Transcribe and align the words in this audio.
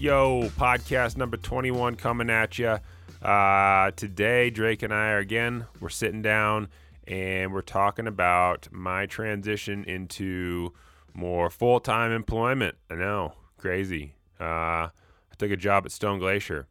Yo, 0.00 0.48
podcast 0.56 1.18
number 1.18 1.36
21 1.36 1.94
coming 1.94 2.30
at 2.30 2.58
you. 2.58 2.78
Uh, 3.20 3.90
today, 3.90 4.48
Drake 4.48 4.82
and 4.82 4.94
I 4.94 5.10
are 5.10 5.18
again, 5.18 5.66
we're 5.78 5.90
sitting 5.90 6.22
down 6.22 6.68
and 7.06 7.52
we're 7.52 7.60
talking 7.60 8.06
about 8.06 8.66
my 8.72 9.04
transition 9.04 9.84
into 9.84 10.72
more 11.12 11.50
full 11.50 11.80
time 11.80 12.12
employment. 12.12 12.76
I 12.90 12.94
know, 12.94 13.34
crazy. 13.58 14.14
Uh, 14.40 14.88
I 14.88 15.34
took 15.36 15.50
a 15.50 15.56
job 15.58 15.84
at 15.84 15.92
Stone 15.92 16.20
Glacier. 16.20 16.66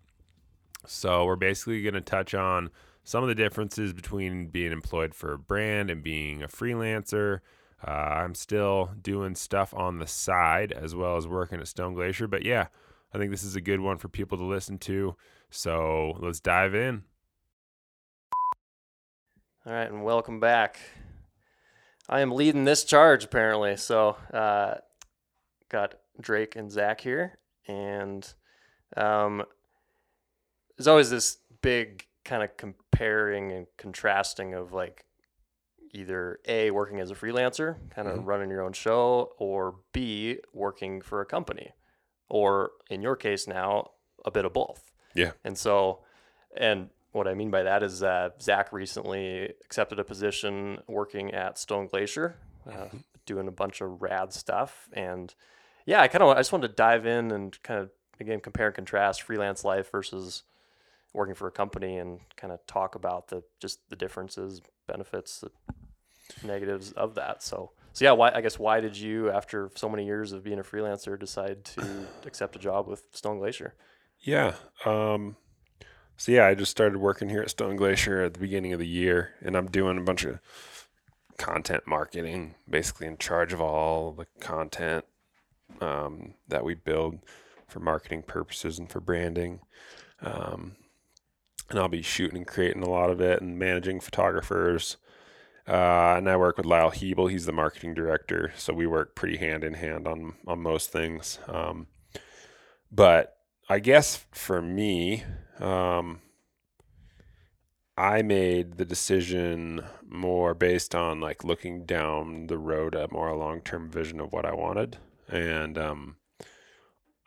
So, 0.87 1.23
we're 1.25 1.35
basically 1.35 1.83
going 1.83 1.93
to 1.93 2.01
touch 2.01 2.33
on 2.33 2.71
some 3.03 3.21
of 3.21 3.29
the 3.29 3.35
differences 3.35 3.93
between 3.93 4.47
being 4.47 4.71
employed 4.71 5.13
for 5.13 5.33
a 5.33 5.37
brand 5.37 5.91
and 5.91 6.01
being 6.01 6.41
a 6.41 6.47
freelancer. 6.47 7.41
Uh, 7.87 7.91
I'm 7.91 8.33
still 8.33 8.89
doing 8.99 9.35
stuff 9.35 9.71
on 9.75 9.99
the 9.99 10.07
side 10.07 10.71
as 10.71 10.95
well 10.95 11.15
as 11.15 11.27
working 11.27 11.59
at 11.59 11.67
Stone 11.67 11.93
Glacier. 11.93 12.27
But 12.27 12.43
yeah, 12.43 12.69
I 13.13 13.17
think 13.17 13.31
this 13.31 13.43
is 13.43 13.55
a 13.55 13.61
good 13.61 13.79
one 13.79 13.97
for 13.97 14.07
people 14.07 14.37
to 14.37 14.43
listen 14.43 14.77
to. 14.79 15.15
So 15.49 16.15
let's 16.19 16.39
dive 16.39 16.75
in. 16.75 17.03
All 19.65 19.73
right, 19.73 19.89
and 19.89 20.03
welcome 20.03 20.39
back. 20.39 20.79
I 22.07 22.21
am 22.21 22.31
leading 22.31 22.63
this 22.65 22.83
charge 22.83 23.23
apparently. 23.23 23.77
So, 23.77 24.17
uh, 24.33 24.75
got 25.69 25.95
Drake 26.19 26.55
and 26.55 26.71
Zack 26.71 27.01
here, 27.01 27.37
and 27.67 28.31
um, 28.97 29.43
there's 30.77 30.87
always 30.87 31.09
this 31.09 31.37
big 31.61 32.05
kind 32.25 32.41
of 32.41 32.55
comparing 32.57 33.51
and 33.51 33.67
contrasting 33.77 34.53
of 34.53 34.71
like 34.73 35.05
either 35.93 36.39
A, 36.47 36.71
working 36.71 36.99
as 36.99 37.11
a 37.11 37.15
freelancer, 37.15 37.77
kind 37.91 38.07
of 38.07 38.19
Mhm. 38.19 38.25
running 38.25 38.49
your 38.49 38.61
own 38.61 38.73
show, 38.73 39.33
or 39.37 39.75
B, 39.91 40.39
working 40.53 41.01
for 41.01 41.21
a 41.21 41.25
company, 41.25 41.73
or 42.29 42.71
in 42.89 43.01
your 43.01 43.15
case 43.15 43.47
now, 43.47 43.91
a 44.25 44.31
bit 44.31 44.45
of 44.45 44.53
both. 44.53 44.91
Yeah. 45.13 45.31
And 45.43 45.57
so, 45.57 45.99
and 46.55 46.89
what 47.11 47.27
I 47.27 47.33
mean 47.33 47.49
by 47.49 47.63
that 47.63 47.83
is 47.83 48.03
uh, 48.03 48.29
Zack 48.41 48.71
recently 48.71 49.53
accepted 49.65 49.99
a 49.99 50.03
position 50.03 50.79
working 50.87 51.33
at 51.33 51.57
Stone 51.57 51.87
Glacier, 51.87 52.37
uh, 52.69 52.87
doing 53.25 53.47
a 53.47 53.51
bunch 53.51 53.81
of 53.81 54.01
rad 54.01 54.33
stuff. 54.33 54.89
And 54.93 55.33
yeah, 55.85 56.01
I 56.01 56.07
kind 56.07 56.23
of, 56.23 56.29
I 56.29 56.39
just 56.39 56.51
wanted 56.51 56.69
to 56.69 56.73
dive 56.75 57.05
in 57.05 57.31
and 57.31 57.61
kind 57.63 57.79
of, 57.79 57.89
again, 58.19 58.39
compare 58.39 58.67
and 58.67 58.75
contrast 58.75 59.23
freelance 59.23 59.63
life 59.63 59.91
versus 59.91 60.43
working 61.13 61.35
for 61.35 61.47
a 61.47 61.51
company 61.51 61.97
and 61.97 62.19
kind 62.35 62.53
of 62.53 62.65
talk 62.67 62.93
about 62.95 63.29
the 63.29 63.43
just 63.59 63.89
the 63.89 63.95
differences, 63.95 64.61
benefits, 64.87 65.39
the 65.39 65.51
negatives 66.45 66.91
of 66.91 67.15
that. 67.15 67.41
So, 67.41 67.71
so 67.93 68.05
yeah, 68.05 68.11
why 68.11 68.31
I 68.33 68.41
guess 68.41 68.59
why 68.59 68.79
did 68.79 68.97
you, 68.97 69.29
after 69.29 69.71
so 69.75 69.89
many 69.89 70.05
years 70.05 70.31
of 70.31 70.43
being 70.43 70.59
a 70.59 70.63
freelancer, 70.63 71.19
decide 71.19 71.65
to 71.65 72.07
accept 72.25 72.55
a 72.55 72.59
job 72.59 72.87
with 72.87 73.03
Stone 73.11 73.39
Glacier? 73.39 73.75
Yeah. 74.19 74.55
Um, 74.85 75.37
so 76.17 76.31
yeah, 76.31 76.45
I 76.45 76.55
just 76.55 76.71
started 76.71 76.97
working 76.97 77.29
here 77.29 77.41
at 77.41 77.49
Stone 77.49 77.77
Glacier 77.77 78.23
at 78.23 78.33
the 78.33 78.39
beginning 78.39 78.73
of 78.73 78.79
the 78.79 78.87
year, 78.87 79.35
and 79.41 79.55
I'm 79.55 79.67
doing 79.67 79.97
a 79.97 80.01
bunch 80.01 80.25
of 80.25 80.39
content 81.37 81.83
marketing, 81.87 82.55
basically 82.69 83.07
in 83.07 83.17
charge 83.17 83.53
of 83.53 83.61
all 83.61 84.11
the 84.11 84.27
content 84.39 85.05
um, 85.81 86.33
that 86.47 86.65
we 86.65 86.73
build 86.75 87.19
for 87.67 87.79
marketing 87.79 88.23
purposes 88.23 88.77
and 88.77 88.89
for 88.89 88.99
branding. 88.99 89.61
Um, 90.21 90.75
and 91.69 91.79
I'll 91.79 91.87
be 91.87 92.01
shooting 92.01 92.37
and 92.37 92.47
creating 92.47 92.83
a 92.83 92.89
lot 92.89 93.09
of 93.09 93.21
it 93.21 93.41
and 93.41 93.57
managing 93.57 93.99
photographers. 93.99 94.97
Uh, 95.69 96.15
and 96.17 96.27
I 96.27 96.35
work 96.35 96.57
with 96.57 96.65
Lyle 96.65 96.89
Hebel. 96.89 97.27
He's 97.27 97.45
the 97.45 97.51
marketing 97.51 97.93
director, 97.93 98.51
so 98.57 98.73
we 98.73 98.87
work 98.87 99.15
pretty 99.15 99.37
hand 99.37 99.63
in 99.63 99.75
hand 99.75 100.07
on 100.07 100.33
on 100.47 100.61
most 100.61 100.91
things. 100.91 101.37
Um, 101.47 101.85
but 102.91 103.37
I 103.69 103.77
guess 103.77 104.25
for 104.31 104.63
me, 104.63 105.23
um, 105.59 106.21
I 107.95 108.23
made 108.23 108.77
the 108.77 108.85
decision 108.85 109.83
more 110.07 110.55
based 110.55 110.95
on 110.95 111.21
like 111.21 111.43
looking 111.43 111.85
down 111.85 112.47
the 112.47 112.57
road 112.57 112.95
at 112.95 113.11
more 113.11 113.27
a 113.27 113.37
long 113.37 113.61
term 113.61 113.91
vision 113.91 114.19
of 114.19 114.33
what 114.33 114.45
I 114.47 114.55
wanted, 114.55 114.97
and 115.27 115.77
um, 115.77 116.15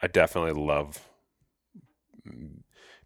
I 0.02 0.08
definitely 0.08 0.60
love 0.60 1.08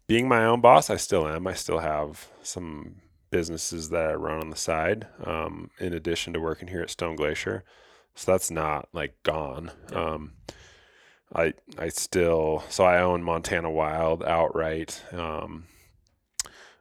being 0.07 0.27
my 0.27 0.45
own 0.45 0.61
boss. 0.61 0.89
I 0.89 0.95
still 0.97 1.27
am. 1.27 1.45
I 1.45 1.53
still 1.53 1.79
have 1.79 2.27
some 2.41 3.01
businesses 3.29 3.89
that 3.89 4.09
I 4.09 4.13
run 4.13 4.39
on 4.39 4.49
the 4.49 4.55
side, 4.55 5.07
um, 5.23 5.69
in 5.79 5.93
addition 5.93 6.33
to 6.33 6.39
working 6.39 6.67
here 6.67 6.81
at 6.81 6.89
Stone 6.89 7.15
Glacier. 7.15 7.63
So 8.15 8.31
that's 8.31 8.49
not 8.49 8.89
like 8.93 9.21
gone. 9.23 9.71
Um, 9.93 10.33
I 11.33 11.53
I 11.77 11.89
still 11.89 12.63
so 12.69 12.83
I 12.83 12.99
own 12.99 13.23
Montana 13.23 13.69
Wild 13.69 14.23
outright. 14.23 15.03
Um, 15.11 15.65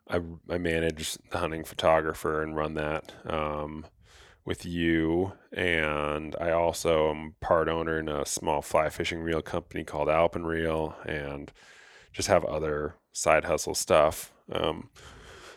I 0.08 0.20
I 0.48 0.58
manage 0.58 1.18
the 1.30 1.38
hunting 1.38 1.64
photographer 1.64 2.42
and 2.42 2.56
run 2.56 2.74
that 2.74 3.12
um, 3.26 3.86
with 4.44 4.64
you, 4.64 5.32
and 5.52 6.36
I 6.40 6.52
also 6.52 7.10
am 7.10 7.34
part 7.40 7.68
owner 7.68 7.98
in 7.98 8.08
a 8.08 8.24
small 8.24 8.62
fly 8.62 8.88
fishing 8.88 9.20
reel 9.20 9.42
company 9.42 9.84
called 9.84 10.08
Alpen 10.08 10.46
Reel, 10.46 10.96
and 11.04 11.52
just 12.12 12.28
have 12.28 12.44
other 12.44 12.94
side 13.12 13.44
hustle 13.44 13.74
stuff 13.74 14.32
um, 14.52 14.90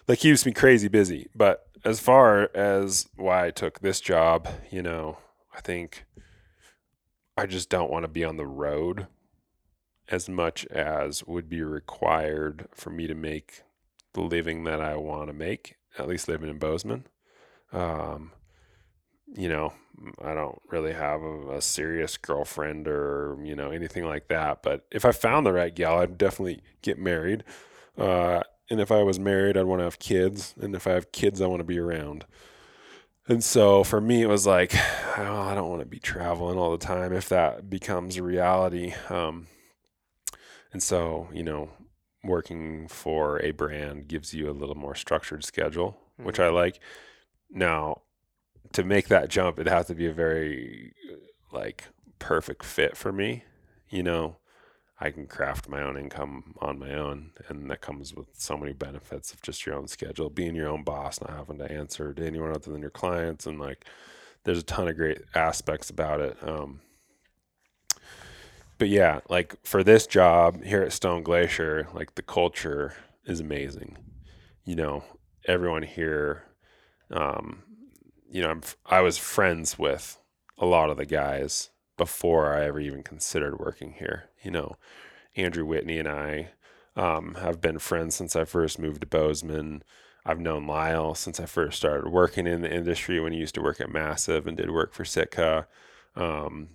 that 0.09 0.18
keeps 0.18 0.44
me 0.44 0.52
crazy 0.52 0.88
busy. 0.88 1.30
But 1.36 1.68
as 1.86 2.00
far 2.00 2.50
as 2.56 3.08
why 3.16 3.46
I 3.46 3.52
took 3.52 3.80
this 3.80 4.02
job, 4.02 4.47
you 4.72 4.81
know, 4.81 5.20
I 5.56 5.62
think 5.62 6.03
I 7.38 7.46
just 7.46 7.70
don't 7.70 7.92
want 7.92 8.06
to 8.06 8.08
be 8.08 8.25
on 8.25 8.36
the 8.36 8.48
road 8.48 9.06
as 10.08 10.28
much 10.28 10.66
as 10.66 11.24
would 11.28 11.48
be 11.48 11.62
required 11.62 12.68
for 12.74 12.90
me 12.90 13.06
to 13.06 13.14
make 13.14 13.62
the 14.14 14.22
living 14.22 14.64
that 14.64 14.81
I 14.81 14.96
want 14.96 15.28
to 15.28 15.34
make, 15.34 15.75
at 16.00 16.08
least 16.08 16.28
living 16.28 16.50
in 16.50 16.58
Bozeman. 16.58 17.06
Um, 17.72 18.31
you 19.28 19.48
know, 19.48 19.74
I 20.25 20.34
don't 20.34 20.59
really 20.72 20.94
have 20.94 21.22
a, 21.22 21.58
a 21.58 21.62
serious 21.62 22.18
girlfriend 22.18 22.88
or, 22.88 23.38
you 23.44 23.56
know, 23.56 23.69
anything 23.69 24.06
like 24.06 24.28
that. 24.30 24.64
But 24.64 24.88
if 24.90 25.06
I 25.06 25.12
found 25.12 25.46
the 25.46 25.53
right 25.53 25.75
gal, 25.75 26.00
I'd 26.00 26.18
definitely 26.18 26.64
get 26.81 26.98
married. 26.98 27.44
Uh, 27.96 28.42
and 28.69 28.80
if 28.80 28.91
I 28.91 29.03
was 29.03 29.19
married, 29.19 29.57
I'd 29.57 29.63
want 29.63 29.80
to 29.80 29.85
have 29.85 30.00
kids. 30.00 30.53
And 30.59 30.75
if 30.75 30.85
I 30.85 30.91
have 30.91 31.12
kids, 31.12 31.41
I 31.41 31.47
want 31.47 31.59
to 31.59 31.66
be 31.66 31.80
around. 31.80 32.25
And 33.28 33.44
so 33.44 33.84
for 33.84 34.02
me, 34.02 34.22
it 34.22 34.28
was 34.28 34.46
like, 34.47 34.74
oh, 35.18 35.41
I 35.41 35.56
don't 35.56 35.69
want 35.69 35.81
to 35.81 35.88
be 35.88 36.00
traveling 36.00 36.57
all 36.57 36.72
the 36.72 36.78
time 36.78 37.13
if 37.13 37.30
that 37.30 37.69
becomes 37.69 38.18
a 38.18 38.24
reality. 38.24 38.94
Um, 39.09 39.47
and 40.72 40.84
so, 40.84 41.30
you 41.34 41.44
know, 41.44 41.69
working 42.24 42.88
for 42.88 43.41
a 43.41 43.52
brand 43.52 44.07
gives 44.07 44.34
you 44.34 44.50
a 44.50 44.52
little 44.52 44.75
more 44.75 44.96
structured 44.96 45.44
schedule, 45.44 45.97
which 46.18 46.40
I 46.40 46.50
like. 46.50 46.80
Now, 47.50 48.01
to 48.74 48.84
make 48.84 49.07
that 49.07 49.30
jump, 49.30 49.59
it 49.59 49.68
has 49.68 49.88
to 49.88 49.96
be 49.96 50.06
a 50.06 50.13
very 50.13 50.94
like 51.51 51.86
perfect 52.19 52.63
fit 52.63 52.97
for 52.97 53.12
me. 53.12 53.44
You 53.90 54.03
know, 54.03 54.38
I 55.02 55.12
can 55.12 55.28
craft 55.28 55.70
my 55.70 55.82
own 55.82 55.98
income 55.98 56.56
on 56.60 56.78
my 56.78 56.94
own, 56.94 57.32
and 57.48 57.70
that 57.72 57.80
comes 57.82 58.14
with 58.14 58.28
so 58.34 58.58
many 58.58 58.74
benefits 58.74 59.34
of 59.34 59.42
just 59.42 59.66
your 59.66 59.76
own 59.76 59.88
schedule, 59.88 60.30
being 60.30 60.56
your 60.56 60.68
own 60.68 60.84
boss, 60.84 61.22
not 61.22 61.30
having 61.30 61.58
to 61.60 61.72
answer 61.72 62.14
to 62.14 62.26
anyone 62.26 62.52
other 62.52 62.72
than 62.72 62.82
your 62.82 62.90
clients, 62.90 63.46
and 63.46 63.60
like 63.60 63.86
there's 64.44 64.60
a 64.60 64.64
ton 64.64 64.90
of 64.90 64.98
great 64.98 65.22
aspects 65.36 65.90
about 65.90 66.20
it. 66.20 66.38
Um, 66.42 66.82
but 68.78 68.90
yeah, 68.90 69.20
like 69.30 69.56
for 69.66 69.84
this 69.84 70.06
job 70.06 70.64
here 70.64 70.82
at 70.82 70.94
Stone 70.94 71.24
Glacier, 71.24 71.88
like 71.94 72.16
the 72.16 72.22
culture 72.22 72.94
is 73.26 73.40
amazing. 73.40 73.98
You 74.66 74.76
know, 74.76 75.04
everyone 75.46 75.84
here, 75.84 76.44
um, 77.12 77.63
you 78.30 78.42
know, 78.42 78.50
I'm, 78.50 78.62
I 78.86 79.01
was 79.01 79.18
friends 79.18 79.80
with 79.80 80.18
a 80.57 80.66
lot 80.66 80.90
of 80.90 80.98
the 80.98 81.06
guys 81.06 81.69
before 82.00 82.51
I 82.51 82.63
ever 82.66 82.80
even 82.80 83.04
considered 83.04 83.60
working 83.60 83.92
here. 83.92 84.30
You 84.42 84.50
know, 84.50 84.75
Andrew 85.36 85.66
Whitney 85.66 86.00
and 86.00 86.07
I 86.07 86.50
um, 86.96 87.36
have 87.36 87.62
been 87.62 87.78
friends 87.78 88.16
since 88.16 88.36
I 88.36 88.46
first 88.46 88.80
moved 88.80 89.01
to 89.01 89.07
Bozeman. 89.07 89.84
I've 90.25 90.40
known 90.40 90.66
Lyle 90.66 91.13
since 91.13 91.40
I 91.40 91.46
first 91.46 91.78
started 91.78 92.10
working 92.10 92.48
in 92.48 92.62
the 92.62 92.74
industry 92.74 93.19
when 93.19 93.34
he 93.34 93.40
used 93.40 93.56
to 93.56 93.62
work 93.62 93.80
at 93.80 93.92
Massive 93.92 94.48
and 94.48 94.57
did 94.57 94.72
work 94.72 94.94
for 94.94 95.06
Sitka. 95.06 95.68
Um, 96.16 96.69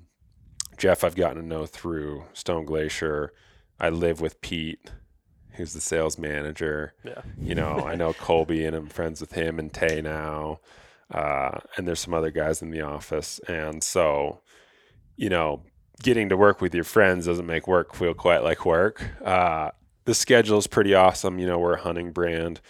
Jeff, 0.76 1.02
I've 1.02 1.16
gotten 1.16 1.42
to 1.42 1.48
know 1.48 1.66
through 1.66 2.24
Stone 2.32 2.66
Glacier. 2.66 3.32
I 3.80 3.88
live 3.88 4.20
with 4.20 4.40
Pete, 4.40 4.92
who's 5.52 5.72
the 5.72 5.80
sales 5.80 6.18
manager. 6.18 6.94
Yeah. 7.04 7.22
You 7.38 7.54
know, 7.54 7.80
I 7.80 7.94
know 7.94 8.12
Colby 8.12 8.64
and 8.64 8.76
I'm 8.76 8.88
friends 8.88 9.20
with 9.20 9.32
him 9.32 9.58
and 9.58 9.72
Tay 9.72 10.00
now. 10.00 10.60
Uh, 11.10 11.58
and 11.76 11.86
there's 11.86 12.00
some 12.00 12.14
other 12.14 12.30
guys 12.30 12.62
in 12.62 12.70
the 12.70 12.80
office. 12.80 13.40
And 13.46 13.82
so, 13.82 14.40
you 15.16 15.28
know, 15.28 15.62
getting 16.02 16.28
to 16.28 16.36
work 16.36 16.60
with 16.60 16.74
your 16.74 16.84
friends 16.84 17.26
doesn't 17.26 17.46
make 17.46 17.66
work 17.66 17.94
feel 17.94 18.14
quite 18.14 18.42
like 18.42 18.66
work. 18.66 19.02
Uh, 19.24 19.70
the 20.04 20.14
schedule 20.14 20.58
is 20.58 20.66
pretty 20.66 20.94
awesome. 20.94 21.38
You 21.38 21.46
know, 21.46 21.58
we're 21.58 21.74
a 21.74 21.82
hunting 21.82 22.12
brand. 22.12 22.60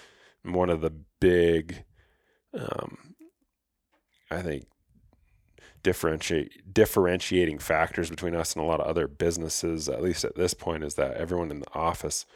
And 0.44 0.54
one 0.54 0.70
of 0.70 0.80
the 0.80 0.92
big, 1.20 1.84
um, 2.52 3.14
I 4.30 4.42
think, 4.42 4.66
differentiate 5.82 6.72
differentiating 6.72 7.58
factors 7.58 8.10
between 8.10 8.34
us 8.34 8.54
and 8.54 8.64
a 8.64 8.66
lot 8.66 8.80
of 8.80 8.86
other 8.86 9.06
businesses, 9.06 9.88
at 9.88 10.02
least 10.02 10.24
at 10.24 10.34
this 10.36 10.54
point, 10.54 10.84
is 10.84 10.94
that 10.94 11.14
everyone 11.14 11.50
in 11.50 11.60
the 11.60 11.74
office 11.74 12.26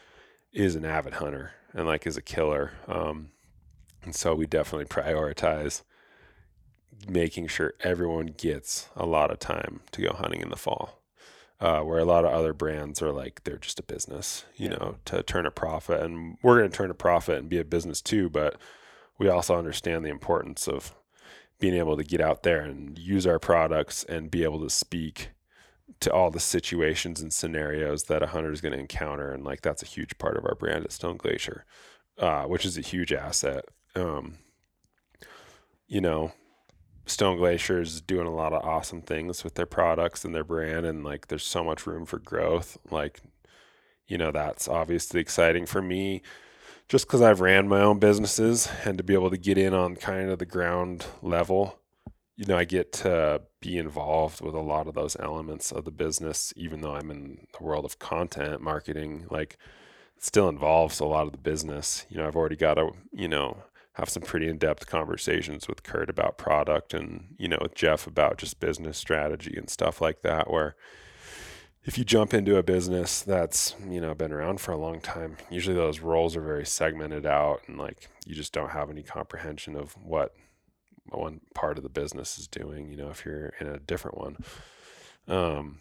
is 0.53 0.75
an 0.75 0.85
avid 0.85 1.15
hunter 1.15 1.53
and 1.73 1.87
like 1.87 2.07
is 2.07 2.17
a 2.17 2.23
killer. 2.23 2.73
Um, 2.87 3.31
and 4.03 4.15
so 4.15 4.35
we 4.35 4.47
definitely 4.47 4.87
prioritize 4.87 5.83
making 7.09 7.47
sure 7.49 7.75
everyone 7.81 8.35
gets 8.37 8.89
a 8.97 9.07
lot 9.07 9.31
of 9.31 9.39
time 9.39 9.81
to 9.93 10.03
go 10.03 10.13
hunting 10.13 10.41
in 10.41 10.51
the 10.51 10.57
fall. 10.57 10.95
Uh, 11.61 11.81
where 11.81 11.99
a 11.99 12.05
lot 12.05 12.25
of 12.25 12.33
other 12.33 12.53
brands 12.53 13.03
are 13.03 13.11
like 13.11 13.43
they're 13.43 13.59
just 13.59 13.81
a 13.81 13.83
business, 13.83 14.45
you 14.57 14.69
Yeah. 14.69 14.77
know, 14.77 14.97
to 15.07 15.25
turn 15.25 15.45
a 15.45 15.51
profit, 15.51 16.01
and 16.01 16.39
we're 16.41 16.57
going 16.57 16.71
to 16.71 16.77
turn 16.77 16.89
a 16.91 16.95
profit 16.95 17.39
and 17.39 17.49
be 17.49 17.59
a 17.59 17.65
business 17.65 18.01
too. 18.01 18.31
But 18.31 18.61
we 19.19 19.29
also 19.29 19.57
understand 19.59 20.05
the 20.05 20.09
importance 20.11 20.69
of 20.69 20.95
being 21.59 21.75
able 21.75 21.97
to 21.97 22.05
get 22.05 22.21
out 22.21 22.45
there 22.45 22.61
and 22.61 22.97
use 22.97 23.27
our 23.27 23.41
products 23.41 24.05
and 24.05 24.31
be 24.31 24.45
able 24.45 24.61
to 24.61 24.71
speak 24.71 25.31
to 25.99 26.13
all 26.13 26.31
the 26.31 26.39
situations 26.39 27.21
and 27.21 27.33
scenarios 27.33 28.05
that 28.05 28.23
a 28.23 28.29
hunter 28.29 28.53
is 28.53 28.61
going 28.61 28.75
to 28.75 28.79
encounter, 28.79 29.33
and 29.33 29.43
like 29.43 29.63
that's 29.63 29.83
a 29.83 29.87
huge 29.87 30.17
part 30.19 30.37
of 30.37 30.45
our 30.45 30.55
brand 30.55 30.85
at 30.85 30.93
Stone 30.93 31.17
Glacier, 31.17 31.65
uh, 32.19 32.45
which 32.45 32.65
is 32.65 32.79
a 32.79 32.83
huge 32.83 33.13
asset. 33.13 33.65
Um, 33.97 34.39
you 35.89 36.01
know, 36.01 36.31
Stone 37.09 37.39
Glacier 37.39 37.81
is 37.81 38.01
doing 38.01 38.27
a 38.27 38.35
lot 38.35 38.53
of 38.53 38.65
awesome 38.65 39.03
things 39.03 39.43
with 39.45 39.55
their 39.55 39.67
products 39.67 40.25
and 40.25 40.35
their 40.35 40.45
brand, 40.45 40.87
and 40.87 41.05
like 41.05 41.29
there's 41.29 41.45
so 41.45 41.65
much 41.65 41.87
room 41.87 42.07
for 42.07 42.19
growth. 42.19 42.79
Like, 42.91 43.21
you 44.07 44.19
know, 44.19 44.31
that's 44.31 44.69
obviously 44.69 45.21
exciting 45.21 45.67
for 45.67 45.83
me 45.83 46.23
just 46.89 47.07
because 47.07 47.21
I've 47.21 47.41
ran 47.41 47.69
my 47.69 47.81
own 47.81 47.99
businesses 47.99 48.69
and 48.85 48.97
to 48.99 49.05
be 49.05 49.15
able 49.15 49.31
to 49.31 49.37
get 49.37 49.59
in 49.59 49.75
on 49.75 49.97
kind 49.97 50.31
of 50.31 50.39
the 50.39 50.47
ground 50.47 51.07
level. 51.23 51.79
You 52.37 52.47
know, 52.47 52.57
I 52.57 52.65
get 52.65 52.93
to 52.93 53.43
be 53.61 53.77
involved 53.77 54.41
with 54.41 54.55
a 54.55 54.61
lot 54.61 54.87
of 54.87 54.95
those 54.95 55.17
elements 55.19 55.73
of 55.73 55.85
the 55.85 55.91
business, 55.91 56.53
even 56.57 56.81
though 56.81 56.95
I'm 56.95 57.11
in 57.11 57.47
the 57.59 57.65
world 57.65 57.85
of 57.85 57.99
content 57.99 58.63
marketing. 58.63 59.27
Like, 59.31 59.59
still 60.19 60.49
involves 60.49 61.01
a 61.01 61.05
lot 61.05 61.27
of 61.27 61.33
the 61.33 61.39
business. 61.39 62.07
You 62.09 62.19
know, 62.19 62.27
I've 62.27 62.37
already 62.37 62.57
got 62.57 62.79
a, 62.79 62.91
you 63.13 63.29
know, 63.29 63.59
have 63.99 64.09
some 64.09 64.23
pretty 64.23 64.49
in-depth 64.49 64.87
conversations 64.87 65.67
with 65.67 65.83
Kurt 65.83 66.09
about 66.09 66.39
product 66.39 66.95
and 66.95 67.35
you 67.37 67.49
know 67.49 67.59
with 67.61 67.75
Jeff 67.75 68.07
about 68.07 68.39
just 68.39 68.61
business 68.61 68.97
strategy 68.97 69.55
and 69.57 69.69
stuff 69.69 70.01
like 70.01 70.23
that 70.23 70.49
where 70.51 70.77
if 71.85 71.99
you 71.99 72.05
jump 72.05 72.33
into 72.33 72.57
a 72.57 72.63
business 72.63 73.23
that's 73.23 73.75
you 73.89 74.01
know 74.01 74.15
been 74.15 74.33
around 74.33 74.61
for 74.61 74.71
a 74.71 74.77
long 74.77 75.01
time 75.01 75.37
usually 75.51 75.75
those 75.75 75.99
roles 75.99 76.37
are 76.37 76.41
very 76.41 76.65
segmented 76.65 77.27
out 77.27 77.63
and 77.67 77.77
like 77.77 78.09
you 78.25 78.37
just 78.37 78.53
don't 78.53 78.71
have 78.71 78.89
any 78.89 79.03
comprehension 79.03 79.75
of 79.75 79.93
what 80.01 80.33
one 81.11 81.41
part 81.55 81.77
of 81.77 81.83
the 81.83 81.89
business 81.89 82.39
is 82.39 82.47
doing 82.47 82.89
you 82.89 82.97
know 82.97 83.11
if 83.11 83.25
you're 83.25 83.53
in 83.61 83.67
a 83.67 83.81
different 83.81 84.17
one. 84.17 84.37
Um 85.27 85.81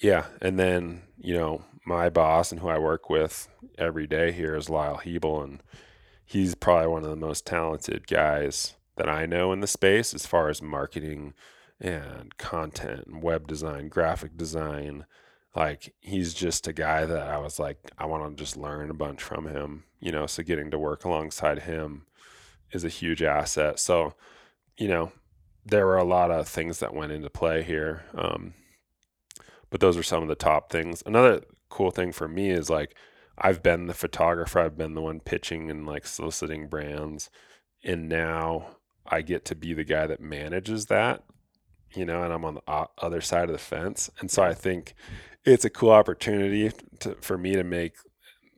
yeah 0.00 0.24
and 0.42 0.58
then 0.58 1.02
you 1.16 1.34
know 1.34 1.62
my 1.86 2.10
boss 2.10 2.50
and 2.50 2.60
who 2.60 2.66
I 2.66 2.78
work 2.78 3.08
with 3.08 3.46
every 3.78 4.08
day 4.08 4.32
here 4.32 4.56
is 4.56 4.68
Lyle 4.68 4.96
Hebel 4.96 5.42
and 5.42 5.62
he's 6.26 6.54
probably 6.54 6.88
one 6.88 7.04
of 7.04 7.10
the 7.10 7.16
most 7.16 7.46
talented 7.46 8.06
guys 8.06 8.74
that 8.96 9.08
I 9.08 9.24
know 9.26 9.52
in 9.52 9.60
the 9.60 9.66
space 9.66 10.12
as 10.12 10.26
far 10.26 10.48
as 10.48 10.60
marketing 10.60 11.32
and 11.80 12.36
content 12.36 13.06
and 13.06 13.22
web 13.22 13.46
design, 13.46 13.88
graphic 13.88 14.36
design. 14.36 15.06
Like 15.54 15.94
he's 16.00 16.34
just 16.34 16.66
a 16.66 16.72
guy 16.72 17.06
that 17.06 17.28
I 17.28 17.38
was 17.38 17.58
like, 17.58 17.78
I 17.96 18.06
want 18.06 18.36
to 18.36 18.42
just 18.42 18.56
learn 18.56 18.90
a 18.90 18.94
bunch 18.94 19.22
from 19.22 19.46
him, 19.46 19.84
you 20.00 20.10
know. 20.12 20.26
So 20.26 20.42
getting 20.42 20.70
to 20.72 20.78
work 20.78 21.04
alongside 21.04 21.60
him 21.60 22.06
is 22.72 22.84
a 22.84 22.90
huge 22.90 23.22
asset. 23.22 23.78
So, 23.78 24.14
you 24.76 24.88
know, 24.88 25.12
there 25.64 25.86
were 25.86 25.96
a 25.96 26.04
lot 26.04 26.30
of 26.30 26.48
things 26.48 26.80
that 26.80 26.94
went 26.94 27.12
into 27.12 27.30
play 27.30 27.62
here. 27.62 28.04
Um, 28.14 28.54
but 29.70 29.80
those 29.80 29.96
are 29.96 30.02
some 30.02 30.22
of 30.22 30.28
the 30.28 30.34
top 30.34 30.70
things. 30.70 31.02
Another 31.06 31.42
cool 31.68 31.90
thing 31.90 32.12
for 32.12 32.28
me 32.28 32.50
is 32.50 32.68
like 32.68 32.96
I've 33.38 33.62
been 33.62 33.86
the 33.86 33.94
photographer, 33.94 34.60
I've 34.60 34.78
been 34.78 34.94
the 34.94 35.02
one 35.02 35.20
pitching 35.20 35.70
and 35.70 35.86
like 35.86 36.06
soliciting 36.06 36.68
brands, 36.68 37.30
and 37.84 38.08
now 38.08 38.76
I 39.06 39.22
get 39.22 39.44
to 39.46 39.54
be 39.54 39.72
the 39.74 39.84
guy 39.84 40.06
that 40.06 40.20
manages 40.20 40.86
that, 40.86 41.22
you 41.94 42.04
know, 42.04 42.22
and 42.22 42.32
I'm 42.32 42.44
on 42.44 42.54
the 42.54 42.86
other 42.98 43.20
side 43.20 43.44
of 43.44 43.52
the 43.52 43.58
fence. 43.58 44.10
And 44.20 44.30
so 44.30 44.42
I 44.42 44.54
think 44.54 44.94
it's 45.44 45.64
a 45.64 45.70
cool 45.70 45.90
opportunity 45.90 46.72
to, 47.00 47.14
for 47.20 47.38
me 47.38 47.54
to 47.54 47.64
make 47.64 47.94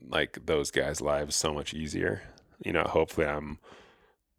like 0.08 0.38
those 0.46 0.70
guys' 0.70 1.00
lives 1.00 1.36
so 1.36 1.52
much 1.52 1.74
easier. 1.74 2.22
You 2.64 2.72
know, 2.72 2.84
hopefully 2.84 3.26
I'm 3.26 3.58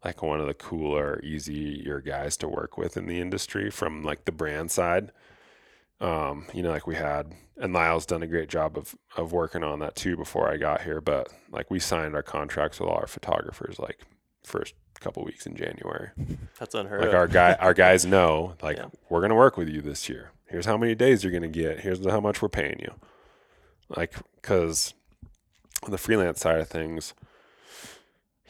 like 0.04 0.24
one 0.24 0.40
of 0.40 0.48
the 0.48 0.54
cooler, 0.54 1.20
easier 1.22 2.02
guys 2.02 2.38
to 2.38 2.48
work 2.48 2.78
with 2.78 2.98
in 2.98 3.06
the 3.06 3.20
industry 3.20 3.70
from 3.70 4.04
like 4.04 4.26
the 4.26 4.32
brand 4.32 4.72
side. 4.72 5.12
Um, 6.02 6.46
you 6.54 6.64
know, 6.64 6.70
like 6.72 6.88
we 6.88 6.96
had, 6.96 7.34
and 7.58 7.74
Lyle's 7.74 8.06
done 8.06 8.24
a 8.24 8.28
great 8.28 8.50
job 8.50 8.78
of 8.78 8.96
of 9.18 9.34
working 9.34 9.64
on 9.64 9.80
that 9.80 9.96
too 9.96 10.16
before 10.16 10.50
I 10.50 10.58
got 10.58 10.82
here. 10.82 11.02
But 11.02 11.30
like 11.52 11.70
we 11.70 11.80
signed 11.80 12.16
our 12.16 12.24
contracts 12.24 12.80
with 12.80 12.90
all 12.90 12.96
our 12.96 13.08
photographers 13.08 13.80
like 13.80 14.00
first 14.44 14.74
couple 15.02 15.24
weeks 15.24 15.46
in 15.46 15.56
January. 15.56 16.10
That's 16.60 16.76
unheard 16.76 17.00
Like 17.02 17.10
of. 17.10 17.16
our 17.16 17.28
guy, 17.28 17.54
our 17.60 17.74
guys 17.74 18.06
know, 18.06 18.56
like 18.62 18.78
Yeah. 18.78 18.88
we're 19.10 19.22
gonna 19.22 19.36
work 19.36 19.58
with 19.58 19.68
you 19.70 19.82
this 19.82 20.08
year. 20.10 20.32
Here's 20.48 20.66
how 20.66 20.78
many 20.78 20.96
days 20.96 21.24
you're 21.24 21.34
gonna 21.34 21.48
get. 21.48 21.80
Here's 21.82 22.06
how 22.06 22.20
much 22.22 22.42
we're 22.42 22.50
paying 22.50 22.80
you. 22.80 22.94
Like, 23.90 24.14
because 24.36 24.94
on 25.84 25.92
the 25.92 25.98
freelance 25.98 26.40
side 26.40 26.60
of 26.60 26.68
things, 26.70 27.14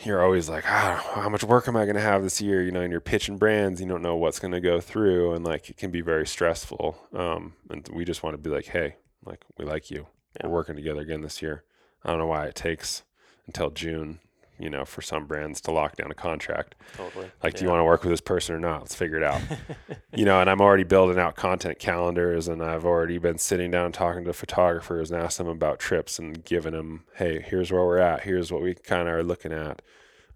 you're 0.06 0.24
always 0.24 0.50
like, 0.50 0.64
ah, 0.68 1.12
how 1.16 1.30
much 1.30 1.44
work 1.44 1.68
am 1.68 1.76
I 1.76 1.86
gonna 1.86 2.00
have 2.00 2.24
this 2.24 2.42
year? 2.42 2.64
You 2.64 2.72
know, 2.72 2.82
and 2.82 2.92
you're 2.92 3.02
pitching 3.02 3.38
brands, 3.38 3.82
you 3.82 3.88
don't 3.88 4.02
know 4.02 4.16
what's 4.16 4.40
gonna 4.40 4.62
go 4.62 4.80
through, 4.80 5.34
and 5.34 5.46
like 5.46 5.70
it 5.70 5.78
can 5.78 5.92
be 5.92 6.02
very 6.02 6.26
stressful. 6.26 6.98
Um, 7.14 7.54
and 7.70 7.88
we 7.94 8.06
just 8.06 8.24
want 8.24 8.36
to 8.36 8.42
be 8.42 8.50
like, 8.50 8.68
hey, 8.68 8.96
like 9.26 9.44
we 9.58 9.66
like 9.66 9.92
you. 9.92 10.08
Yeah. 10.40 10.48
We're 10.48 10.56
working 10.56 10.76
together 10.76 11.02
again 11.02 11.22
this 11.22 11.42
year. 11.42 11.64
I 12.04 12.10
don't 12.10 12.20
know 12.20 12.28
why 12.28 12.46
it 12.46 12.56
takes 12.56 13.04
until 13.48 13.72
June, 13.72 14.20
you 14.60 14.70
know, 14.70 14.84
for 14.86 15.02
some 15.02 15.26
brands 15.26 15.62
to 15.62 15.72
lock 15.72 15.96
down 15.96 16.12
a 16.12 16.14
contract. 16.14 16.76
totally. 16.96 17.32
Like, 17.42 17.56
do 17.56 17.64
you 17.64 17.70
want 17.70 17.80
to 17.80 17.86
work 17.86 18.04
with 18.04 18.12
this 18.12 18.22
person 18.22 18.54
or 18.56 18.60
not? 18.60 18.82
Let's 18.82 18.96
figure 18.96 19.18
it 19.18 19.24
out. 19.24 19.42
you 20.14 20.26
know, 20.26 20.42
and 20.42 20.50
I'm 20.50 20.60
already 20.62 20.84
building 20.84 21.18
out 21.18 21.36
content 21.36 21.80
calendars 21.80 22.48
and 22.48 22.62
I've 22.62 22.86
already 22.86 23.18
been 23.18 23.38
sitting 23.38 23.72
down 23.72 23.86
and 23.86 23.94
talking 23.94 24.26
to 24.26 24.34
photographers 24.34 25.12
and 25.12 25.22
asking 25.22 25.46
them 25.48 25.56
about 25.56 25.80
trips 25.80 26.20
and 26.20 26.44
giving 26.44 26.74
them, 26.74 27.06
hey, 27.16 27.42
here's 27.42 27.72
where 27.72 27.86
we're 27.86 27.98
at. 28.00 28.22
Here's 28.24 28.52
what 28.52 28.62
we 28.62 28.76
kind 28.76 29.08
of 29.08 29.16
are 29.16 29.24
looking 29.24 29.54
at. 29.54 29.82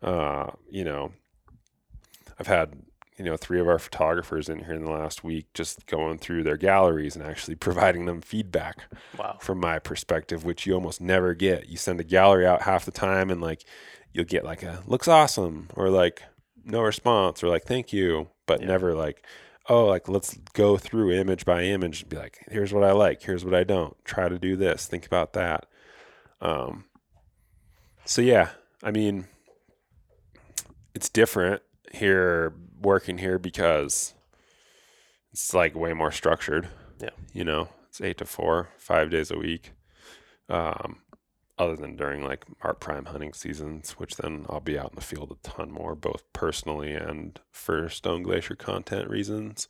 Uh, 0.01 0.51
you 0.69 0.83
know, 0.83 1.11
I've 2.39 2.47
had, 2.47 2.73
you 3.17 3.25
know, 3.25 3.37
three 3.37 3.59
of 3.59 3.67
our 3.67 3.77
photographers 3.79 4.49
in 4.49 4.65
here 4.65 4.73
in 4.73 4.83
the 4.83 4.91
last 4.91 5.23
week 5.23 5.45
just 5.53 5.85
going 5.85 6.17
through 6.17 6.43
their 6.43 6.57
galleries 6.57 7.15
and 7.15 7.23
actually 7.23 7.55
providing 7.67 8.05
them 8.05 8.21
feedback 8.21 8.85
Wow. 9.17 9.37
from 9.39 9.59
my 9.59 9.77
perspective, 9.79 10.43
which 10.43 10.65
you 10.65 10.73
almost 10.73 10.99
never 10.99 11.33
get. 11.35 11.69
You 11.69 11.77
send 11.77 11.99
a 11.99 12.03
gallery 12.03 12.45
out 12.47 12.63
half 12.63 12.85
the 12.85 12.91
time 12.91 13.29
and 13.29 13.39
like 13.39 13.63
you'll 14.13 14.25
get 14.25 14.45
like 14.45 14.63
a 14.63 14.81
looks 14.87 15.07
awesome 15.07 15.67
or 15.75 15.89
like 15.89 16.21
no 16.63 16.81
response 16.81 17.43
or 17.43 17.49
like 17.49 17.63
thank 17.63 17.91
you, 17.91 18.29
but 18.45 18.61
Yeah. 18.61 18.67
never 18.67 18.93
like, 18.95 19.25
oh, 19.67 19.85
like 19.85 20.07
let's 20.07 20.37
go 20.53 20.77
through 20.77 21.11
image 21.11 21.45
by 21.45 21.63
image 21.63 22.01
and 22.01 22.09
be 22.09 22.17
like, 22.17 22.39
here's 22.49 22.73
what 22.73 22.83
I 22.83 22.91
like, 22.93 23.21
here's 23.23 23.43
what 23.43 23.53
I 23.55 23.63
don't. 23.63 23.95
Try 24.05 24.29
to 24.29 24.39
do 24.39 24.55
this, 24.55 24.85
think 24.85 25.05
about 25.05 25.33
that. 25.33 25.65
Um 26.41 26.85
so 28.05 28.21
yeah, 28.21 28.49
I 28.81 28.91
mean 28.91 29.27
it's 30.95 31.09
different 31.09 31.61
here 31.91 32.53
working 32.79 33.17
here 33.17 33.39
because 33.39 34.13
it's 35.31 35.53
like 35.53 35.75
way 35.75 35.93
more 35.93 36.11
structured. 36.11 36.67
Yeah. 37.01 37.09
You 37.33 37.43
know, 37.43 37.69
it's 37.87 38.01
eight 38.01 38.17
to 38.19 38.25
four, 38.25 38.69
five 38.77 39.09
days 39.09 39.31
a 39.31 39.37
week. 39.37 39.71
Um, 40.49 41.01
other 41.57 41.75
than 41.75 41.95
during 41.95 42.23
like 42.23 42.45
our 42.61 42.73
prime 42.73 43.05
hunting 43.05 43.33
seasons, 43.33 43.91
which 43.93 44.15
then 44.17 44.45
I'll 44.49 44.59
be 44.59 44.77
out 44.77 44.91
in 44.91 44.95
the 44.95 45.01
field 45.01 45.31
a 45.31 45.47
ton 45.47 45.71
more, 45.71 45.95
both 45.95 46.23
personally 46.33 46.93
and 46.93 47.39
for 47.51 47.89
Stone 47.89 48.23
Glacier 48.23 48.55
content 48.55 49.09
reasons. 49.09 49.67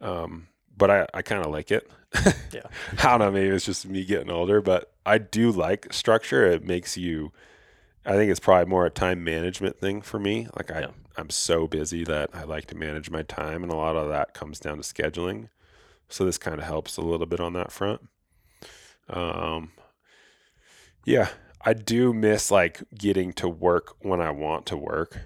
Um, 0.00 0.48
but 0.76 0.90
I, 0.90 1.06
I 1.14 1.22
kind 1.22 1.44
of 1.44 1.52
like 1.52 1.70
it. 1.70 1.90
Yeah. 2.52 2.66
I 2.98 3.02
don't 3.16 3.20
know, 3.20 3.30
maybe 3.30 3.48
it's 3.48 3.64
just 3.64 3.86
me 3.86 4.04
getting 4.04 4.30
older, 4.30 4.60
but 4.60 4.92
I 5.06 5.16
do 5.16 5.50
like 5.50 5.90
structure. 5.92 6.44
It 6.44 6.62
makes 6.62 6.98
you, 6.98 7.32
I 8.04 8.12
think 8.12 8.30
it's 8.30 8.40
probably 8.40 8.68
more 8.68 8.84
a 8.84 8.90
time 8.90 9.24
management 9.24 9.80
thing 9.80 10.02
for 10.02 10.18
me. 10.18 10.48
Like 10.54 10.70
I, 10.70 10.80
Yeah. 10.80 10.90
I'm 11.16 11.30
so 11.30 11.66
busy 11.66 12.04
that 12.04 12.28
I 12.34 12.42
like 12.44 12.66
to 12.66 12.74
manage 12.76 13.10
my 13.10 13.22
time, 13.22 13.62
and 13.62 13.72
a 13.72 13.76
lot 13.76 13.96
of 13.96 14.08
that 14.10 14.34
comes 14.34 14.60
down 14.60 14.76
to 14.76 14.82
scheduling. 14.82 15.48
So 16.10 16.26
this 16.26 16.36
kind 16.36 16.58
of 16.58 16.64
helps 16.66 16.98
a 16.98 17.02
little 17.02 17.26
bit 17.26 17.40
on 17.40 17.54
that 17.54 17.72
front. 17.72 18.02
Um, 19.08 19.72
yeah, 21.04 21.28
I 21.64 21.72
do 21.74 22.12
miss 22.12 22.50
like 22.50 22.82
getting 22.94 23.32
to 23.34 23.48
work 23.48 23.94
when 24.00 24.20
I 24.20 24.30
want 24.30 24.66
to 24.66 24.76
work. 24.76 25.20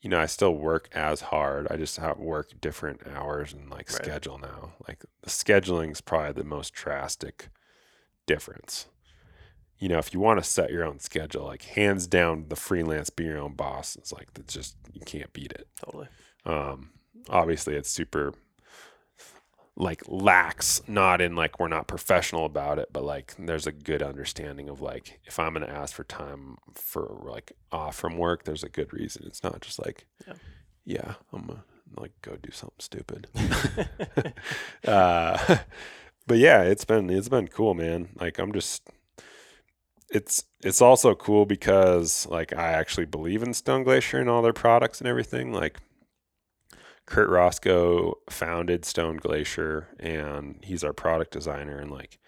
You 0.00 0.10
know, 0.10 0.20
I 0.20 0.26
still 0.26 0.54
work 0.54 0.88
as 0.92 1.22
hard. 1.22 1.66
I 1.70 1.76
just 1.76 1.96
have 1.96 2.18
work 2.18 2.60
different 2.60 3.00
hours 3.06 3.52
and 3.52 3.68
like 3.68 3.90
Right. 3.90 4.04
schedule 4.04 4.38
now. 4.38 4.74
Like 4.86 5.04
the 5.22 5.30
scheduling 5.30 5.90
is 5.92 6.00
probably 6.00 6.32
the 6.32 6.48
most 6.48 6.72
drastic 6.72 7.48
difference. 8.26 8.86
You 9.78 9.88
know, 9.88 9.98
if 9.98 10.12
you 10.12 10.20
want 10.20 10.42
to 10.42 10.48
set 10.48 10.70
your 10.70 10.84
own 10.84 10.98
schedule, 11.00 11.44
like 11.44 11.62
hands 11.62 12.06
down, 12.06 12.46
the 12.48 12.56
freelance 12.56 13.10
be 13.10 13.24
your 13.24 13.38
own 13.38 13.54
boss. 13.54 13.96
is 13.96 14.12
like 14.12 14.28
it's 14.38 14.54
just 14.54 14.76
you 14.92 15.00
can't 15.00 15.32
beat 15.32 15.52
it. 15.52 15.68
Totally. 15.84 16.08
Um, 16.44 16.90
obviously 17.28 17.74
it's 17.74 17.90
super 17.90 18.34
like 19.80 20.02
lax 20.08 20.82
not 20.88 21.20
in 21.20 21.36
like 21.36 21.60
we're 21.60 21.68
not 21.68 21.86
professional 21.86 22.44
about 22.44 22.80
it 22.80 22.88
but 22.92 23.04
like 23.04 23.32
there's 23.38 23.66
a 23.66 23.70
good 23.72 24.02
understanding 24.02 24.68
of 24.68 24.80
like 24.80 25.20
if 25.24 25.38
i'm 25.38 25.54
going 25.54 25.64
to 25.64 25.72
ask 25.72 25.94
for 25.94 26.02
time 26.02 26.56
for 26.74 27.20
like 27.24 27.52
off 27.70 27.94
from 27.94 28.18
work 28.18 28.42
there's 28.42 28.64
a 28.64 28.68
good 28.68 28.92
reason. 28.92 29.22
It's 29.24 29.44
not 29.44 29.60
just 29.60 29.78
like 29.84 30.04
Yeah. 30.26 30.34
yeah 30.84 31.14
i'm 31.32 31.46
gonna 31.46 31.62
like 31.96 32.10
go 32.22 32.36
do 32.42 32.50
something 32.50 32.80
stupid. 32.80 33.28
Uh 34.86 35.58
but 36.26 36.38
yeah 36.38 36.62
it's 36.62 36.84
been 36.84 37.08
it's 37.08 37.28
been 37.28 37.46
cool 37.48 37.74
man. 37.74 38.08
Like 38.20 38.38
i'm 38.38 38.52
just 38.52 38.82
it's 40.10 40.44
it's 40.64 40.80
also 40.82 41.14
cool 41.14 41.46
because 41.46 42.26
like 42.30 42.52
i 42.56 42.72
actually 42.72 43.06
believe 43.06 43.42
in 43.42 43.54
stone 43.54 43.84
glacier 43.84 44.18
and 44.18 44.28
all 44.28 44.42
their 44.42 44.52
products 44.52 45.00
and 45.00 45.06
everything. 45.08 45.52
Like 45.52 45.78
Kurt 47.08 47.30
Racicot 47.30 48.16
founded 48.28 48.84
Stone 48.84 49.16
Glacier 49.16 49.88
and 49.98 50.56
he's 50.62 50.84
our 50.84 50.92
product 50.92 51.30
designer 51.30 51.78
and 51.78 51.90
like 51.90 52.18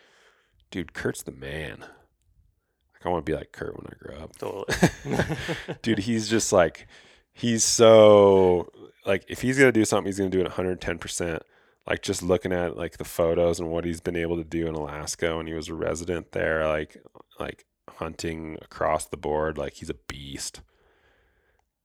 dude 0.71 0.95
Kurt's 0.95 1.23
the 1.23 1.33
man. 1.33 1.81
Like 1.81 3.05
I 3.05 3.09
want 3.11 3.27
to 3.27 3.31
be 3.31 3.37
like 3.37 3.53
Kurt 3.53 3.77
when 3.77 3.87
I 3.89 3.97
grow 4.03 4.25
up. 4.25 4.37
totally. 4.37 5.37
Dude, 5.83 5.99
he's 5.99 6.31
just 6.31 6.51
like 6.51 6.87
he's 7.35 7.63
so 7.63 8.73
like 9.05 9.27
if 9.29 9.43
he's 9.43 9.59
going 9.59 9.69
to 9.69 9.79
do 9.79 9.85
something 9.85 10.07
he's 10.07 10.19
going 10.19 10.31
to 10.31 10.37
do 10.37 10.43
it 10.43 10.51
110%. 10.51 11.41
Like 11.87 12.03
just 12.03 12.23
looking 12.23 12.53
at 12.53 12.79
like 12.79 12.97
the 12.97 13.05
photos 13.05 13.61
and 13.61 13.71
what 13.71 13.85
he's 13.85 14.01
been 14.01 14.17
able 14.17 14.37
to 14.37 14.45
do 14.45 14.67
in 14.67 14.75
Alaska 14.75 15.37
when 15.37 15.47
he 15.47 15.53
was 15.53 15.69
a 15.69 15.75
resident 15.75 16.33
there 16.33 16.67
like 16.67 16.97
like 17.39 17.67
hunting 17.99 18.57
across 18.63 19.07
the 19.07 19.17
board 19.19 19.59
like 19.59 19.75
he's 19.75 19.91
a 19.91 19.95
beast 20.09 20.63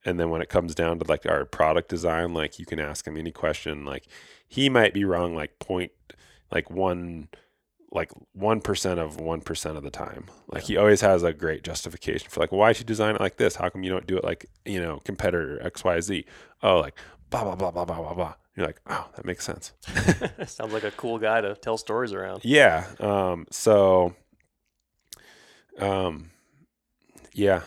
and 0.05 0.19
then 0.19 0.29
when 0.29 0.41
it 0.41 0.50
comes 0.50 0.75
down 0.75 1.00
to 1.00 1.05
like 1.07 1.25
our 1.25 1.45
product 1.45 1.89
design 1.89 2.33
like 2.33 2.59
you 2.59 2.65
can 2.65 2.79
ask 2.79 3.07
him 3.07 3.17
any 3.17 3.31
question 3.31 3.83
like 3.83 4.07
he 4.47 4.69
might 4.69 4.93
be 4.93 5.03
wrong 5.03 5.35
like 5.35 5.57
point 5.59 5.91
like 6.51 6.69
one 6.69 7.27
like 7.91 8.12
1% 8.38 8.97
of 9.00 9.17
1% 9.17 9.77
of 9.77 9.83
the 9.83 9.89
time. 9.89 10.25
Like 10.47 10.63
he 10.63 10.75
always 10.75 11.00
has 11.00 11.24
a 11.24 11.31
great 11.31 11.63
justification 11.63 12.29
for 12.29 12.41
like 12.41 12.51
why 12.51 12.74
should 12.74 12.81
you 12.81 12.88
design 12.88 13.15
it 13.15 13.21
like 13.21 13.38
this? 13.38 13.55
How 13.55 13.69
come 13.69 13.83
you 13.83 13.89
don't 13.89 14.05
do 14.05 14.17
it 14.17 14.24
like 14.24 14.45
you 14.65 14.81
know 14.81 15.00
competitor 15.05 15.59
xyz 15.63 16.25
oh 16.62 16.79
like 16.79 16.95
blah 17.29 17.43
blah 17.43 17.55
blah 17.55 17.71
blah 17.71 17.85
blah 17.85 18.01
blah 18.01 18.13
blah. 18.13 18.33
You're 18.55 18.67
like 18.67 18.81
oh 18.88 19.07
that 19.15 19.25
makes 19.25 19.45
sense. 19.45 19.74
Sounds 20.45 20.74
like 20.74 20.83
a 20.83 20.91
cool 20.91 21.17
guy 21.17 21.41
to 21.41 21.55
tell 21.55 21.77
stories 21.77 22.13
around. 22.13 22.41
yeah 22.43 22.85
um 23.00 23.47
so 23.50 24.13
um 25.79 26.31
yeah 27.33 27.62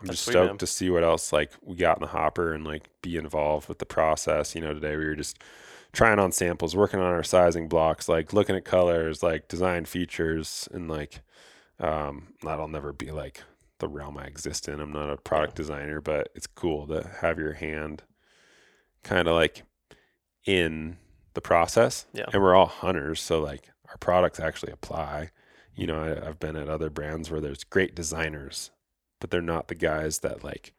I'm 0.00 0.06
That's 0.06 0.16
just 0.18 0.24
sweet, 0.24 0.32
stoked 0.32 0.50
man. 0.50 0.58
to 0.58 0.66
see 0.66 0.90
what 0.90 1.04
else 1.04 1.32
like 1.32 1.52
we 1.62 1.76
got 1.76 1.98
in 1.98 2.02
the 2.02 2.08
hopper 2.08 2.52
and 2.52 2.64
like 2.64 2.88
be 3.02 3.16
involved 3.16 3.68
with 3.68 3.78
the 3.78 3.86
process. 3.86 4.54
You 4.54 4.62
know, 4.62 4.72
today 4.72 4.96
we 4.96 5.04
were 5.04 5.14
just 5.14 5.38
trying 5.92 6.18
on 6.18 6.32
samples, 6.32 6.74
working 6.74 7.00
on 7.00 7.12
our 7.12 7.22
sizing 7.22 7.68
blocks, 7.68 8.08
like 8.08 8.32
looking 8.32 8.56
at 8.56 8.64
colors, 8.64 9.22
like 9.22 9.48
design 9.48 9.84
features, 9.84 10.68
and 10.72 10.88
like 10.88 11.20
um, 11.78 12.28
that'll 12.42 12.68
never 12.68 12.92
be 12.92 13.10
like 13.10 13.42
the 13.78 13.88
realm 13.88 14.16
I 14.18 14.24
exist 14.24 14.68
in. 14.68 14.80
I'm 14.80 14.92
not 14.92 15.10
a 15.10 15.16
product 15.16 15.56
designer, 15.56 16.00
but 16.00 16.30
it's 16.34 16.46
cool 16.46 16.86
to 16.88 17.10
have 17.20 17.38
your 17.38 17.54
hand 17.54 18.02
kind 19.02 19.28
of 19.28 19.34
like 19.34 19.64
in 20.46 20.96
the 21.34 21.40
process. 21.40 22.06
Yeah. 22.12 22.26
And 22.32 22.42
we're 22.42 22.54
all 22.54 22.66
hunters, 22.66 23.20
so 23.20 23.40
like 23.40 23.70
our 23.88 23.96
products 23.98 24.40
actually 24.40 24.72
apply. 24.72 25.30
You 25.74 25.86
know, 25.86 26.02
I, 26.02 26.28
I've 26.28 26.38
been 26.38 26.56
at 26.56 26.68
other 26.68 26.90
brands 26.90 27.30
where 27.30 27.40
there's 27.40 27.64
great 27.64 27.94
designers, 27.94 28.70
but 29.20 29.30
they're 29.30 29.40
not 29.40 29.68
the 29.68 29.74
guys 29.74 30.18
that 30.20 30.42
like 30.42 30.72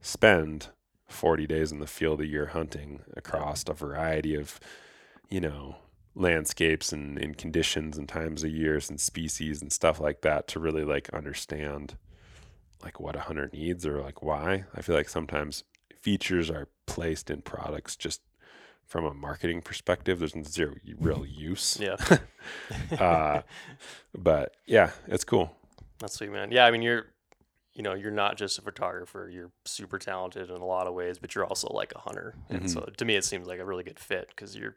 spend 0.00 0.68
40 1.08 1.46
days 1.46 1.72
in 1.72 1.80
the 1.80 1.86
field 1.86 2.20
a 2.20 2.26
year 2.26 2.46
hunting 2.46 3.00
across 3.16 3.64
a 3.68 3.72
variety 3.72 4.34
of, 4.34 4.60
you 5.28 5.40
know, 5.40 5.76
landscapes 6.14 6.92
and, 6.92 7.18
and 7.18 7.36
conditions 7.36 7.98
and 7.98 8.08
times 8.08 8.42
of 8.42 8.50
years 8.50 8.88
and 8.88 9.00
species 9.00 9.60
and 9.60 9.72
stuff 9.72 10.00
like 10.00 10.22
that 10.22 10.48
to 10.48 10.58
really 10.58 10.84
like 10.84 11.10
understand 11.10 11.96
like 12.82 12.98
what 13.00 13.16
a 13.16 13.20
hunter 13.20 13.50
needs 13.52 13.86
or 13.86 14.00
like 14.00 14.22
why. 14.22 14.64
I 14.74 14.82
feel 14.82 14.94
like 14.94 15.08
sometimes 15.08 15.64
features 16.00 16.50
are 16.50 16.68
placed 16.86 17.30
in 17.30 17.42
products 17.42 17.96
just 17.96 18.20
from 18.86 19.04
a 19.04 19.12
marketing 19.12 19.60
perspective. 19.60 20.18
There's 20.20 20.34
zero 20.48 20.74
real 20.98 21.26
use. 21.26 21.78
Yeah. 21.80 21.96
Uh, 23.00 23.42
but 24.16 24.54
yeah, 24.66 24.92
it's 25.08 25.24
cool. 25.24 25.50
That's 25.98 26.14
sweet, 26.14 26.30
man. 26.30 26.52
Yeah, 26.52 26.64
I 26.64 26.70
mean, 26.70 26.80
you're, 26.80 27.06
you 27.76 27.82
know, 27.82 27.92
you're 27.92 28.10
not 28.10 28.38
just 28.38 28.58
a 28.58 28.62
photographer. 28.62 29.28
You're 29.30 29.50
super 29.66 29.98
talented 29.98 30.48
in 30.50 30.56
a 30.56 30.64
lot 30.64 30.86
of 30.86 30.94
ways, 30.94 31.18
but 31.18 31.34
you're 31.34 31.44
also 31.44 31.68
like 31.68 31.92
a 31.94 31.98
hunter. 31.98 32.34
And 32.48 32.62
Mhm. 32.62 32.68
so, 32.70 32.80
to 32.96 33.04
me, 33.04 33.16
it 33.16 33.24
seems 33.24 33.46
like 33.46 33.60
a 33.60 33.64
really 33.66 33.84
good 33.84 33.98
fit 34.00 34.28
because 34.30 34.56
you're, 34.56 34.76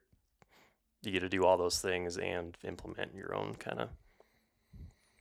you 1.02 1.12
get 1.14 1.22
to 1.22 1.30
do 1.30 1.46
all 1.46 1.56
those 1.58 1.80
things 1.80 2.18
and 2.18 2.58
implement 2.64 3.16
your 3.16 3.34
own 3.34 3.56
kind 3.56 3.80
of, 3.80 3.90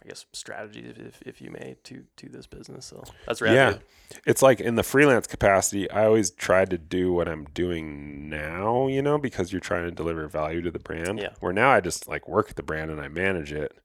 I 0.05 0.09
guess, 0.09 0.27
strategy, 0.33 0.93
if, 0.97 1.23
if 1.23 1.41
you 1.41 1.53
may, 1.53 1.77
to 1.85 2.05
to 2.17 2.29
this 2.29 2.49
business. 2.49 2.85
So 2.87 3.05
that's 3.27 3.41
rad. 3.41 3.55
Yeah. 3.55 3.79
it's 4.27 4.43
like 4.43 4.59
in 4.61 4.75
the 4.75 4.83
freelance 4.83 5.29
capacity, 5.29 5.89
I 5.89 6.05
always 6.05 6.33
tried 6.33 6.71
to 6.71 6.79
do 6.79 7.13
what 7.13 7.29
I'm 7.29 7.45
doing 7.55 8.29
now, 8.29 8.89
you 8.89 9.03
know, 9.03 9.19
because 9.19 9.53
you're 9.53 9.61
trying 9.61 9.85
to 9.85 9.93
deliver 9.93 10.27
value 10.27 10.63
to 10.63 10.71
the 10.73 10.79
brand. 10.81 11.21
Yeah. 11.21 11.31
Where 11.39 11.53
now 11.53 11.71
I 11.71 11.81
just 11.81 12.09
like 12.09 12.27
work 12.29 12.51
at 12.51 12.57
the 12.57 12.63
brand 12.65 12.91
and 12.91 13.01
I 13.01 13.07
manage 13.09 13.53
it 13.53 13.77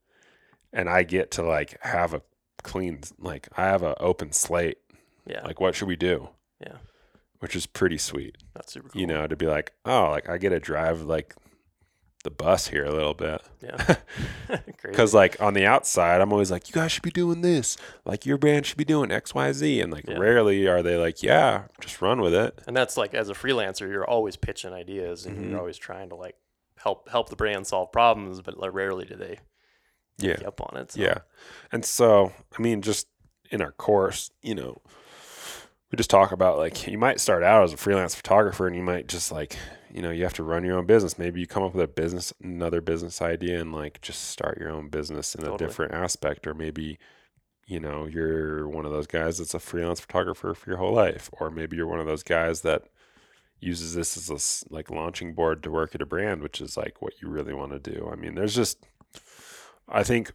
and 0.71 0.89
I 0.89 1.03
get 1.03 1.29
to 1.31 1.43
like 1.43 1.77
have 1.83 2.13
a 2.15 2.21
clean, 2.61 3.01
like 3.19 3.47
I 3.57 3.63
have 3.65 3.83
an 3.83 3.95
open 3.99 4.31
slate. 4.31 4.77
Yeah. 5.25 5.41
Like, 5.43 5.59
what 5.61 5.75
should 5.75 5.87
we 5.87 5.95
do? 5.95 6.29
Yeah. 6.59 6.77
Which 7.39 7.55
is 7.55 7.65
pretty 7.65 7.97
sweet, 7.97 8.37
That's 8.53 8.71
super 8.73 8.89
cool. 8.89 9.01
you 9.01 9.07
know, 9.07 9.25
to 9.27 9.35
be 9.35 9.47
like, 9.47 9.73
oh, 9.85 10.09
like 10.11 10.29
I 10.29 10.37
get 10.37 10.49
to 10.49 10.59
drive 10.59 11.01
like 11.01 11.35
the 12.23 12.31
bus 12.31 12.67
here 12.67 12.85
a 12.85 12.91
little 12.91 13.13
bit. 13.13 13.41
Yeah. 13.61 13.95
Because 14.81 15.13
like 15.13 15.41
on 15.41 15.53
the 15.53 15.65
outside, 15.65 16.21
I'm 16.21 16.31
always 16.31 16.51
like, 16.51 16.67
you 16.69 16.73
guys 16.73 16.91
should 16.91 17.03
be 17.03 17.09
doing 17.11 17.41
this. 17.41 17.77
Like 18.05 18.25
your 18.25 18.37
brand 18.37 18.65
should 18.65 18.77
be 18.77 18.85
doing 18.85 19.11
X, 19.11 19.33
Y, 19.33 19.51
Z. 19.53 19.81
And 19.81 19.91
like 19.91 20.07
Yeah. 20.07 20.17
rarely 20.17 20.67
are 20.67 20.83
they 20.83 20.97
like, 20.97 21.23
yeah, 21.23 21.63
just 21.81 22.01
run 22.01 22.21
with 22.21 22.33
it. 22.33 22.61
and 22.67 22.75
that's 22.77 22.95
like 22.97 23.13
as 23.13 23.29
a 23.29 23.33
freelancer, 23.33 23.89
you're 23.89 24.05
always 24.07 24.35
pitching 24.37 24.71
ideas 24.73 25.25
and 25.25 25.37
Mhm. 25.37 25.49
you're 25.51 25.59
always 25.59 25.77
trying 25.77 26.09
to 26.09 26.15
like 26.15 26.35
help 26.77 27.09
help 27.09 27.29
the 27.29 27.35
brand 27.35 27.65
solve 27.67 27.91
problems, 27.91 28.41
but 28.41 28.57
like 28.57 28.73
rarely 28.73 29.05
do 29.05 29.15
they 29.15 29.39
Yeah. 30.17 30.37
up 30.45 30.61
on 30.61 30.77
it. 30.77 30.91
So. 30.91 31.01
Yeah. 31.01 31.19
And 31.71 31.83
so, 31.83 32.31
I 32.57 32.61
mean, 32.61 32.81
just 32.81 33.07
in 33.49 33.61
our 33.61 33.71
course, 33.71 34.31
you 34.41 34.55
know, 34.55 34.81
we 35.91 35.97
just 35.97 36.09
talk 36.09 36.31
about 36.31 36.57
like 36.57 36.87
you 36.87 36.97
might 36.97 37.19
start 37.19 37.43
out 37.43 37.63
as 37.63 37.73
a 37.73 37.77
freelance 37.77 38.15
photographer 38.15 38.65
and 38.65 38.75
you 38.75 38.81
might 38.81 39.07
just 39.07 39.31
like, 39.31 39.55
you 39.93 40.01
know, 40.01 40.09
you 40.09 40.23
have 40.23 40.33
to 40.33 40.43
run 40.43 40.63
your 40.63 40.77
own 40.77 40.87
business. 40.87 41.19
Maybe 41.19 41.39
you 41.39 41.45
come 41.45 41.61
up 41.61 41.75
with 41.75 41.83
a 41.83 41.87
business, 41.87 42.33
another 42.41 42.81
business 42.81 43.21
idea 43.21 43.61
and 43.61 43.71
like 43.73 44.01
just 44.01 44.29
start 44.29 44.57
your 44.57 44.71
own 44.71 44.89
business 44.89 45.35
in 45.35 45.45
a 45.45 45.57
different 45.57 45.93
aspect. 45.93 46.47
Or 46.47 46.55
maybe, 46.55 46.97
you 47.67 47.79
know, 47.79 48.07
you're 48.07 48.67
one 48.67 48.85
of 48.87 48.91
those 48.91 49.05
guys 49.05 49.37
that's 49.37 49.53
a 49.53 49.59
freelance 49.59 49.99
photographer 49.99 50.55
for 50.55 50.69
your 50.69 50.79
whole 50.79 50.93
life. 50.93 51.29
Or 51.33 51.51
maybe 51.51 51.77
you're 51.77 51.85
one 51.85 51.99
of 51.99 52.07
those 52.07 52.23
guys 52.23 52.61
that 52.61 52.83
uses 53.59 53.93
this 53.93 54.17
as 54.17 54.29
a 54.31 54.73
like 54.73 54.89
launching 54.89 55.33
board 55.33 55.61
to 55.61 55.71
work 55.71 55.93
at 55.93 56.01
a 56.01 56.07
brand, 56.07 56.41
which 56.41 56.59
is 56.59 56.75
like 56.75 57.03
what 57.03 57.21
you 57.21 57.29
really 57.29 57.53
want 57.53 57.71
to 57.71 57.79
do. 57.79 58.09
I 58.11 58.15
mean, 58.15 58.33
there's 58.33 58.55
just, 58.55 58.83
I 59.93 60.03
think 60.03 60.33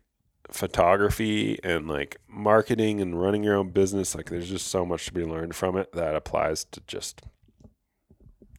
photography 0.51 1.59
and 1.63 1.87
like 1.89 2.17
marketing 2.27 3.03
and 3.03 3.21
running 3.21 3.45
your 3.45 3.55
own 3.55 3.69
business 3.69 4.15
like 4.15 4.31
there's 4.31 4.49
just 4.49 4.67
so 4.69 4.87
much 4.87 5.05
to 5.05 5.13
be 5.13 5.23
learned 5.23 5.55
from 5.55 5.77
it 5.77 5.93
that 5.93 6.15
applies 6.15 6.65
to 6.65 6.81
just 6.87 7.21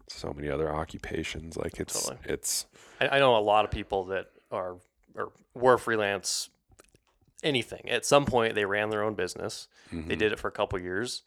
so 0.07 0.31
many 0.31 0.47
other 0.47 0.71
occupations 0.71 1.57
like 1.57 1.79
it's 1.79 2.03
Totally. 2.03 2.19
it's 2.25 2.67
I, 3.01 3.07
I 3.07 3.19
know 3.19 3.35
a 3.35 3.39
lot 3.39 3.65
of 3.65 3.71
people 3.71 4.05
that 4.05 4.27
are 4.51 4.77
or 5.15 5.31
were 5.55 5.77
freelance 5.77 6.49
anything. 7.43 7.89
At 7.89 8.05
some 8.05 8.25
point 8.25 8.55
they 8.55 8.65
ran 8.65 8.89
their 8.89 9.03
own 9.03 9.15
business. 9.15 9.67
They 9.91 9.97
mhm. 9.97 10.19
did 10.19 10.31
it 10.31 10.39
for 10.39 10.47
a 10.47 10.51
couple 10.51 10.79
years. 10.79 11.23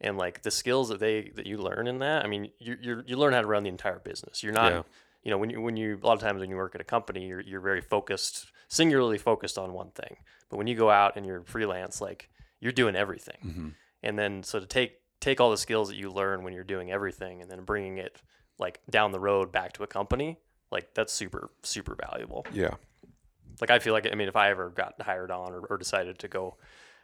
And 0.00 0.18
like 0.18 0.42
the 0.42 0.50
skills 0.50 0.90
that 0.90 1.00
they 1.00 1.32
that 1.36 1.46
you 1.46 1.58
learn 1.58 1.86
in 1.86 2.00
that, 2.00 2.24
I 2.24 2.28
mean, 2.28 2.50
you 2.58 2.76
you 2.80 3.02
you 3.06 3.16
learn 3.16 3.32
how 3.32 3.40
to 3.40 3.46
run 3.46 3.62
the 3.62 3.70
entire 3.70 3.98
business. 3.98 4.42
You're 4.42 4.52
not 4.52 4.72
Yeah. 4.72 4.82
You 5.26 5.32
know, 5.32 5.38
when 5.38 5.50
you 5.50 5.60
when 5.60 5.76
you 5.76 5.98
a 6.00 6.06
lot 6.06 6.12
of 6.12 6.20
times 6.20 6.38
when 6.40 6.50
you 6.50 6.56
work 6.56 6.76
at 6.76 6.80
a 6.80 6.84
company, 6.84 7.26
you're 7.26 7.40
you're 7.40 7.60
very 7.60 7.80
focused, 7.80 8.46
singularly 8.68 9.18
focused 9.18 9.58
on 9.58 9.72
one 9.72 9.90
thing. 9.90 10.18
But 10.48 10.56
when 10.56 10.68
you 10.68 10.76
go 10.76 10.88
out 10.88 11.16
and 11.16 11.26
you're 11.26 11.42
freelance, 11.42 12.00
like 12.00 12.30
you're 12.60 12.70
doing 12.70 12.94
everything. 12.94 13.38
Mhm. 13.44 13.74
And 14.04 14.16
then 14.16 14.44
so 14.44 14.60
to 14.60 14.66
take 14.66 15.00
take 15.18 15.40
all 15.40 15.50
the 15.50 15.56
skills 15.56 15.88
that 15.88 15.96
you 15.96 16.10
learn 16.10 16.44
when 16.44 16.52
you're 16.52 16.62
doing 16.62 16.92
everything 16.92 17.42
and 17.42 17.50
then 17.50 17.64
bringing 17.64 17.98
it 17.98 18.22
like 18.60 18.80
down 18.88 19.10
the 19.10 19.18
road 19.18 19.50
back 19.50 19.72
to 19.72 19.82
a 19.82 19.88
company, 19.88 20.38
like 20.70 20.94
that's 20.94 21.12
super 21.12 21.50
super 21.64 21.96
valuable. 21.96 22.46
yeah 22.52 22.74
Like 23.60 23.72
I 23.72 23.80
feel 23.80 23.94
like 23.94 24.06
I 24.06 24.14
mean 24.14 24.28
if 24.28 24.36
I 24.36 24.50
ever 24.50 24.70
got 24.70 24.94
hired 25.02 25.32
on 25.32 25.52
or, 25.52 25.58
or 25.58 25.76
decided 25.76 26.20
to 26.20 26.28
go 26.28 26.56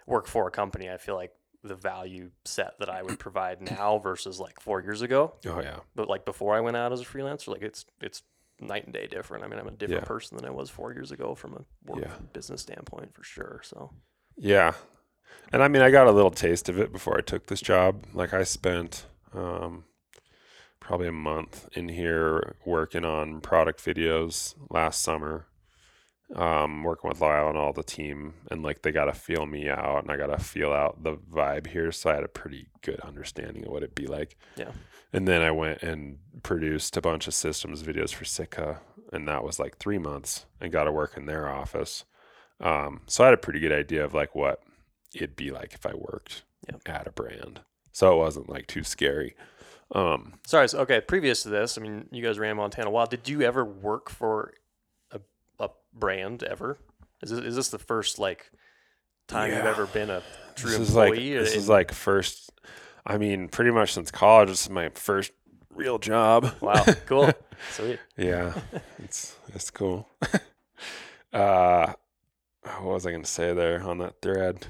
work 0.07 0.29
for 0.29 0.47
a 0.47 0.53
company, 0.53 0.89
I 0.89 0.99
feel 0.99 1.17
like 1.17 1.33
the 1.63 1.75
value 1.77 2.31
set 2.45 2.79
that 2.81 2.89
I 2.89 3.03
would 3.03 3.19
provide 3.19 3.61
now 3.63 3.99
versus 3.99 4.41
like 4.41 4.61
4 4.61 4.83
years 4.83 5.03
ago, 5.03 5.35
oh 5.47 5.61
yeah 5.61 5.81
but 5.95 6.09
like 6.09 6.25
before 6.25 6.55
I 6.57 6.61
went 6.61 6.77
out 6.77 6.93
as 6.93 7.01
a 7.01 7.05
freelancer, 7.05 7.49
like 7.49 7.63
it's 7.63 7.85
it's 8.01 8.23
night 8.61 8.85
and 8.85 8.93
day 8.93 9.07
different. 9.07 9.45
I 9.45 9.49
mean, 9.49 9.59
I'm 9.59 9.67
a 9.69 9.73
different 9.73 10.03
Yeah. 10.03 10.07
person 10.07 10.37
than 10.37 10.47
I 10.47 10.51
was 10.51 10.71
4 10.71 10.93
years 10.93 11.11
ago 11.13 11.35
from 11.35 11.55
a 11.55 11.91
work 11.91 12.03
Yeah. 12.03 12.15
business 12.33 12.63
standpoint 12.63 13.15
for 13.15 13.25
sure. 13.25 13.61
So, 13.65 13.91
yeah 14.37 14.73
and 15.53 15.63
i 15.63 15.69
mean 15.69 15.83
i 15.83 15.91
got 15.91 16.07
a 16.07 16.11
little 16.13 16.31
taste 16.31 16.69
of 16.69 16.79
it 16.79 16.93
before 16.93 17.17
i 17.17 17.21
took 17.21 17.47
this 17.47 17.61
job 17.61 18.05
like 18.15 18.33
i 18.35 18.43
spent 18.43 19.07
um 19.35 19.85
probably 20.81 21.07
a 21.09 21.13
month 21.13 21.69
in 21.75 21.89
here 21.89 22.57
working 22.67 23.05
on 23.05 23.41
product 23.41 23.83
videos 23.85 24.55
last 24.69 25.01
summer. 25.01 25.47
Um, 26.35 26.83
working 26.83 27.09
with 27.09 27.21
Lyle 27.21 27.51
and 27.51 27.59
all 27.59 27.75
the 27.75 27.83
team, 27.83 28.33
and 28.51 28.63
like 28.63 28.81
they 28.81 28.91
got 28.91 29.05
to 29.05 29.13
feel 29.13 29.45
me 29.45 29.69
out, 29.69 30.03
and 30.03 30.11
I 30.11 30.17
got 30.17 30.29
to 30.29 30.39
feel 30.43 30.73
out 30.73 31.03
the 31.03 31.17
vibe 31.17 31.67
here. 31.67 31.93
So 31.93 32.11
I 32.11 32.15
had 32.15 32.25
a 32.25 32.29
pretty 32.29 32.69
good 32.81 33.01
understanding 33.01 33.67
of 33.67 33.71
what 33.71 33.83
it'd 33.83 33.95
be 33.95 34.07
like. 34.07 34.37
Yeah. 34.57 34.71
And 35.13 35.29
then 35.29 35.43
I 35.43 35.51
went 35.51 35.83
and 35.83 36.19
produced 36.43 36.97
a 36.97 37.03
bunch 37.03 37.27
of 37.27 37.35
systems 37.35 37.83
videos 37.83 38.15
for 38.15 38.25
Sitka, 38.25 38.81
and 39.13 39.29
that 39.29 39.45
was 39.45 39.59
like 39.59 39.77
three 39.77 39.99
months, 39.99 40.47
and 40.59 40.73
got 40.73 40.85
to 40.85 40.93
work 40.93 41.19
in 41.19 41.27
their 41.27 41.49
office. 41.49 42.07
Um, 42.61 43.03
so 43.07 43.25
I 43.25 43.27
had 43.27 43.35
a 43.35 43.39
pretty 43.39 43.61
good 43.61 43.73
idea 43.73 44.03
of 44.03 44.15
like 44.15 44.35
what 44.35 44.63
it'd 45.15 45.37
be 45.37 45.51
like 45.51 45.75
if 45.75 45.85
I 45.85 45.93
worked 45.95 46.45
at 46.87 47.07
a 47.07 47.13
brand. 47.13 47.61
So 47.93 48.15
it 48.15 48.17
wasn't 48.17 48.49
like 48.49 48.67
too 48.67 48.85
scary. 48.85 49.35
Um, 49.95 50.35
Sorry. 50.47 50.69
So, 50.69 50.79
okay. 50.81 51.01
Previous 51.01 51.43
to 51.43 51.51
this, 51.51 51.77
I 51.77 51.83
mean, 51.83 52.07
you 52.11 52.23
guys 52.23 52.39
ran 52.39 52.57
Montana 52.57 52.91
Wild. 52.91 53.11
Did 53.11 53.29
you 53.29 53.43
ever 53.43 53.65
work 53.65 54.09
for 54.09 54.55
a, 55.59 55.65
a 55.65 55.71
brand 55.93 56.43
ever? 56.43 56.79
Is 57.23 57.31
this, 57.31 57.41
is 57.41 57.57
this 57.57 57.69
the 57.69 57.79
first 57.79 58.19
like 58.19 58.51
time 59.29 59.51
you've 59.51 59.65
ever 59.65 59.87
been 59.87 60.11
a 60.11 60.23
true 60.55 60.71
this 60.71 60.81
is 60.81 60.95
like 60.95 61.13
employee? 61.13 61.35
this 61.35 61.55
is 61.55 61.69
like 61.69 61.93
first. 61.93 62.51
I 63.05 63.19
mean, 63.19 63.49
pretty 63.49 63.71
much 63.73 63.95
since 63.95 64.11
college, 64.11 64.49
this 64.49 64.65
is 64.65 64.71
my 64.71 64.89
first 64.91 65.33
real 65.75 65.99
job. 65.99 66.55
wow. 66.61 66.85
Cool. 67.07 67.31
Sweet. 67.71 67.99
Yeah, 68.17 68.55
it's 68.99 69.37
it's 69.55 69.71
cool. 69.71 70.09
uh, 71.33 71.93
what 72.63 72.95
was 72.95 73.07
I 73.07 73.11
going 73.11 73.23
to 73.23 73.31
say 73.31 73.53
there 73.53 73.83
on 73.83 73.99
that 73.99 74.21
thread? 74.21 74.67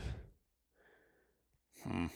Hmm. 1.84 2.06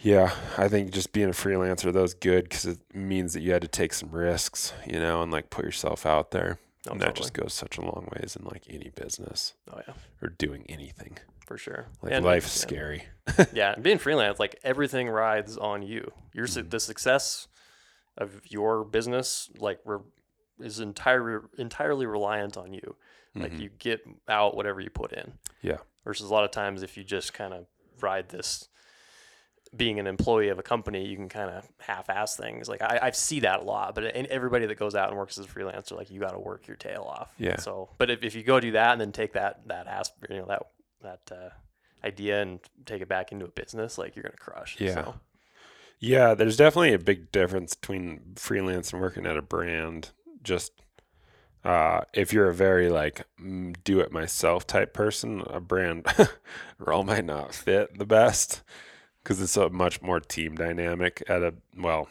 Yeah, 0.00 0.32
I 0.56 0.68
think 0.68 0.92
just 0.92 1.12
being 1.12 1.28
a 1.28 1.32
freelancer 1.32 1.92
that 1.92 2.00
was 2.00 2.14
good 2.14 2.44
because 2.44 2.66
it 2.66 2.78
means 2.94 3.32
that 3.32 3.40
you 3.40 3.52
had 3.52 3.62
to 3.62 3.68
take 3.68 3.92
some 3.92 4.10
risks, 4.10 4.72
you 4.86 4.98
know, 5.00 5.22
and 5.22 5.32
like 5.32 5.50
put 5.50 5.64
yourself 5.64 6.06
out 6.06 6.30
there. 6.30 6.58
No, 6.86 6.92
and 6.92 7.00
that 7.00 7.06
totally. 7.06 7.22
just 7.24 7.34
goes 7.34 7.52
such 7.54 7.76
a 7.78 7.80
long 7.82 8.08
ways 8.14 8.36
in 8.38 8.44
like 8.46 8.62
any 8.70 8.90
business 8.90 9.54
Oh 9.72 9.80
yeah, 9.86 9.94
or 10.22 10.28
doing 10.28 10.64
anything. 10.68 11.18
for 11.44 11.58
sure. 11.58 11.86
Like 12.02 12.12
And- 12.12 12.24
life's 12.24 12.56
yeah. 12.56 12.62
scary. 12.68 13.02
yeah, 13.52 13.72
and 13.74 13.82
being 13.82 13.98
freelance, 13.98 14.38
like 14.38 14.58
everything 14.62 15.08
rides 15.08 15.56
on 15.58 15.82
you. 15.82 16.12
Your 16.32 16.46
Mm-hmm. 16.46 16.68
the 16.68 16.78
success 16.80 17.48
of 18.16 18.40
your 18.48 18.84
business, 18.84 19.48
like, 19.58 19.80
re- 19.84 19.98
is 20.60 20.78
entirely 20.80 21.40
entirely 21.58 22.06
reliant 22.06 22.56
on 22.56 22.72
you. 22.72 22.96
Like 23.34 23.52
Mhm. 23.52 23.60
you 23.60 23.68
get 23.78 24.00
out 24.28 24.56
whatever 24.56 24.80
you 24.80 24.90
put 24.90 25.12
in. 25.12 25.32
Yeah. 25.62 25.78
Versus 26.04 26.30
a 26.30 26.32
lot 26.32 26.44
of 26.44 26.50
times, 26.52 26.82
if 26.82 26.96
you 26.96 27.02
just 27.04 27.32
kind 27.34 27.52
of 27.54 27.66
ride 28.00 28.28
this, 28.30 28.68
being 29.76 29.98
an 29.98 30.06
employee 30.06 30.48
of 30.48 30.58
a 30.58 30.62
company, 30.62 31.06
you 31.06 31.16
can 31.16 31.28
kind 31.28 31.50
of 31.50 31.68
half-ass 31.78 32.36
things. 32.36 32.68
Like 32.68 32.82
I, 32.82 32.98
I 33.02 33.10
see 33.10 33.40
that 33.40 33.60
a 33.60 33.64
lot, 33.64 33.94
but 33.94 34.04
and 34.04 34.26
everybody 34.28 34.66
that 34.66 34.78
goes 34.78 34.94
out 34.94 35.08
and 35.08 35.18
works 35.18 35.38
as 35.38 35.46
a 35.46 35.48
freelancer, 35.48 35.92
like 35.96 36.10
you 36.10 36.20
got 36.20 36.32
to 36.32 36.38
work 36.38 36.66
your 36.66 36.76
tail 36.76 37.02
off. 37.02 37.32
Yeah. 37.38 37.56
So, 37.56 37.90
but 37.98 38.10
if, 38.10 38.22
if 38.22 38.34
you 38.34 38.42
go 38.42 38.60
do 38.60 38.72
that 38.72 38.92
and 38.92 39.00
then 39.00 39.12
take 39.12 39.34
that 39.34 39.66
that 39.68 39.86
aspect, 39.86 40.32
you 40.32 40.38
know 40.38 40.46
that 40.46 40.62
that 41.02 41.36
uh, 41.36 41.50
idea 42.06 42.40
and 42.42 42.60
take 42.86 43.02
it 43.02 43.08
back 43.08 43.32
into 43.32 43.44
a 43.44 43.50
business, 43.50 43.98
like 43.98 44.16
you're 44.16 44.22
gonna 44.22 44.36
crush. 44.36 44.76
Yeah. 44.80 44.94
So, 44.94 45.14
Yeah, 46.00 46.34
there's 46.34 46.56
definitely 46.56 46.94
a 46.94 46.98
big 46.98 47.30
difference 47.32 47.74
between 47.74 48.20
freelance 48.36 48.92
and 48.92 49.02
working 49.02 49.26
at 49.26 49.36
a 49.36 49.42
brand. 49.42 50.10
Just 50.42 50.72
uh, 51.64 52.02
if 52.14 52.32
you're 52.32 52.48
a 52.48 52.54
very 52.54 52.88
like 52.88 53.26
do 53.84 54.00
it 54.00 54.12
myself 54.12 54.66
type 54.66 54.94
person, 54.94 55.42
a 55.46 55.60
brand 55.60 56.06
role 56.78 57.04
might 57.04 57.24
not 57.24 57.54
fit 57.54 57.98
the 57.98 58.06
best 58.06 58.62
because 59.28 59.42
it's 59.42 59.58
a 59.58 59.68
much 59.68 60.00
more 60.00 60.20
team 60.20 60.54
dynamic 60.54 61.22
at 61.28 61.42
a 61.42 61.52
well 61.76 62.08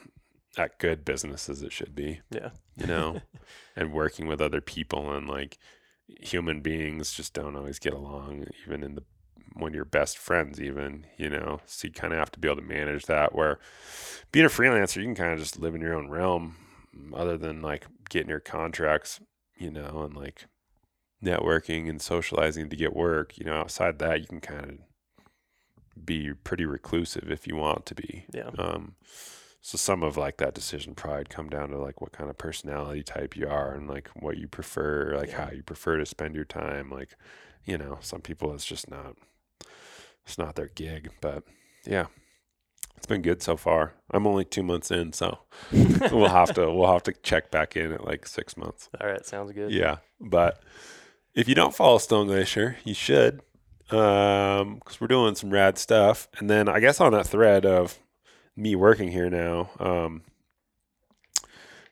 at 0.56 0.78
good 0.78 1.04
businesses 1.04 1.64
it 1.64 1.72
should 1.72 1.96
be 1.96 2.22
yeah. 2.30 2.52
you 2.76 2.86
know 2.86 3.20
and 3.76 3.92
working 3.92 4.28
with 4.28 4.40
other 4.40 4.62
people 4.62 5.12
and 5.12 5.28
like 5.28 5.58
human 6.20 6.62
beings 6.62 7.12
just 7.12 7.34
don't 7.34 7.56
always 7.56 7.80
get 7.80 7.94
along 7.94 8.46
even 8.64 8.84
in 8.84 8.94
the 8.94 9.04
when 9.56 9.74
you're 9.74 9.84
best 9.84 10.16
friends 10.16 10.62
even 10.62 11.08
you 11.18 11.28
know 11.28 11.60
so 11.66 11.88
you 11.88 11.92
kind 11.92 12.14
of 12.14 12.20
have 12.20 12.32
to 12.32 12.40
be 12.40 12.48
able 12.48 12.62
to 12.62 12.68
manage 12.68 13.08
that 13.08 13.34
where 13.34 13.58
being 14.32 14.46
a 14.46 14.50
freelancer 14.50 14.98
you 14.98 15.04
can 15.04 15.16
kind 15.16 15.34
of 15.34 15.40
just 15.40 15.60
live 15.60 15.74
in 15.74 15.82
your 15.82 15.96
own 15.96 16.10
realm 16.10 16.56
other 17.16 17.36
than 17.36 17.64
like 17.64 17.88
getting 18.10 18.30
your 18.30 18.40
contracts 18.40 19.20
you 19.58 19.72
know 19.72 20.04
and 20.04 20.16
like 20.16 20.46
networking 21.24 21.90
and 21.90 22.00
socializing 22.00 22.70
to 22.70 22.76
get 22.76 22.96
work 22.96 23.40
you 23.40 23.44
know 23.44 23.56
outside 23.56 23.98
that 23.98 24.22
you 24.22 24.28
can 24.28 24.40
kind 24.40 24.70
of 24.70 24.78
be 26.06 26.34
pretty 26.34 26.66
reclusive 26.66 27.32
if 27.32 27.48
you 27.48 27.56
want 27.56 27.86
to 27.88 27.96
be 27.96 28.26
Yeah. 28.34 28.50
um, 28.58 28.96
so 29.62 29.78
some 29.78 30.04
of 30.04 30.16
like 30.18 30.38
that 30.38 30.54
decision 30.54 30.96
probably 30.96 31.20
would 31.20 31.30
come 31.30 31.50
down 31.50 31.70
to 31.70 31.78
like 31.78 32.00
what 32.00 32.12
kind 32.14 32.30
of 32.30 32.38
personality 32.38 33.04
type 33.04 33.36
you 33.36 33.48
are 33.50 33.74
and 33.74 33.88
like 33.90 34.10
what 34.16 34.38
you 34.38 34.48
prefer, 34.48 35.16
like 35.18 35.30
Yeah. 35.30 35.46
how 35.46 35.52
you 35.52 35.64
prefer 35.64 35.98
to 35.98 36.06
spend 36.06 36.36
your 36.36 36.46
time. 36.46 36.90
Like, 36.90 37.16
you 37.66 37.78
know, 37.78 37.98
some 38.02 38.22
people 38.22 38.54
it's 38.54 38.66
just 38.66 38.90
not, 38.90 39.16
it's 40.26 40.38
not 40.38 40.56
their 40.56 40.70
gig. 40.74 41.10
But 41.20 41.44
yeah, 41.86 42.06
it's 42.96 43.08
been 43.08 43.22
good 43.22 43.42
so 43.44 43.58
far. 43.58 43.94
I'm 44.12 44.26
only 44.26 44.46
two 44.46 44.64
months 44.64 44.90
in, 44.90 45.12
so 45.12 45.40
we'll 45.72 46.30
have 46.30 46.54
to 46.54 46.72
we'll 46.72 46.92
have 46.92 47.04
to 47.04 47.14
check 47.24 47.52
back 47.52 47.76
in 47.76 47.92
at 47.92 48.06
like 48.06 48.26
six 48.26 48.56
months. 48.56 48.90
All 49.02 49.08
right. 49.08 49.26
Sounds 49.26 49.52
good. 49.52 49.72
Yeah, 49.72 49.98
but 50.22 50.62
if 51.36 51.50
you 51.50 51.56
don't 51.56 51.76
follow 51.76 51.98
Stone 51.98 52.28
Glacier, 52.28 52.78
you 52.86 52.94
should, 52.94 53.42
um, 53.92 54.76
because 54.76 55.00
we're 55.00 55.08
doing 55.08 55.36
some 55.36 55.52
rad 55.52 55.78
stuff. 55.78 56.28
And 56.38 56.50
then 56.50 56.68
I 56.68 56.80
guess 56.80 57.00
on 57.00 57.14
that 57.14 57.28
thread 57.28 57.66
of 57.66 58.00
me 58.56 58.76
working 58.76 59.12
here 59.12 59.30
now, 59.30 59.70
um, 59.80 60.24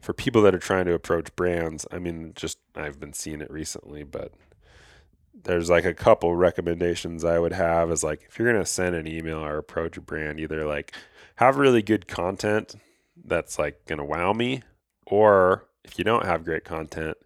for 0.01 0.13
people 0.13 0.41
that 0.43 0.53
are 0.53 0.59
trying 0.59 0.85
to 0.85 0.93
approach 0.93 1.35
brands, 1.35 1.85
I 1.91 1.99
mean, 1.99 2.33
just 2.35 2.59
I've 2.75 2.99
been 2.99 3.13
seeing 3.13 3.41
it 3.41 3.49
recently, 3.49 4.03
but 4.03 4.33
there's 5.43 5.69
like 5.69 5.85
a 5.85 5.93
couple 5.93 6.35
recommendations 6.35 7.23
I 7.23 7.39
would 7.39 7.53
have 7.53 7.91
is 7.91 8.03
like 8.03 8.23
if 8.27 8.37
you're 8.37 8.51
gonna 8.51 8.65
send 8.65 8.95
an 8.95 9.07
email 9.07 9.39
or 9.43 9.57
approach 9.57 9.97
a 9.97 10.01
brand, 10.01 10.39
either 10.39 10.65
like 10.65 10.93
have 11.37 11.57
really 11.57 11.81
good 11.81 12.07
content 12.07 12.75
that's 13.23 13.57
like 13.57 13.85
gonna 13.85 14.05
wow 14.05 14.33
me, 14.33 14.61
or 15.05 15.65
if 15.83 15.97
you 15.97 16.03
don't 16.03 16.25
have 16.25 16.45
great 16.45 16.65
content, 16.65 17.17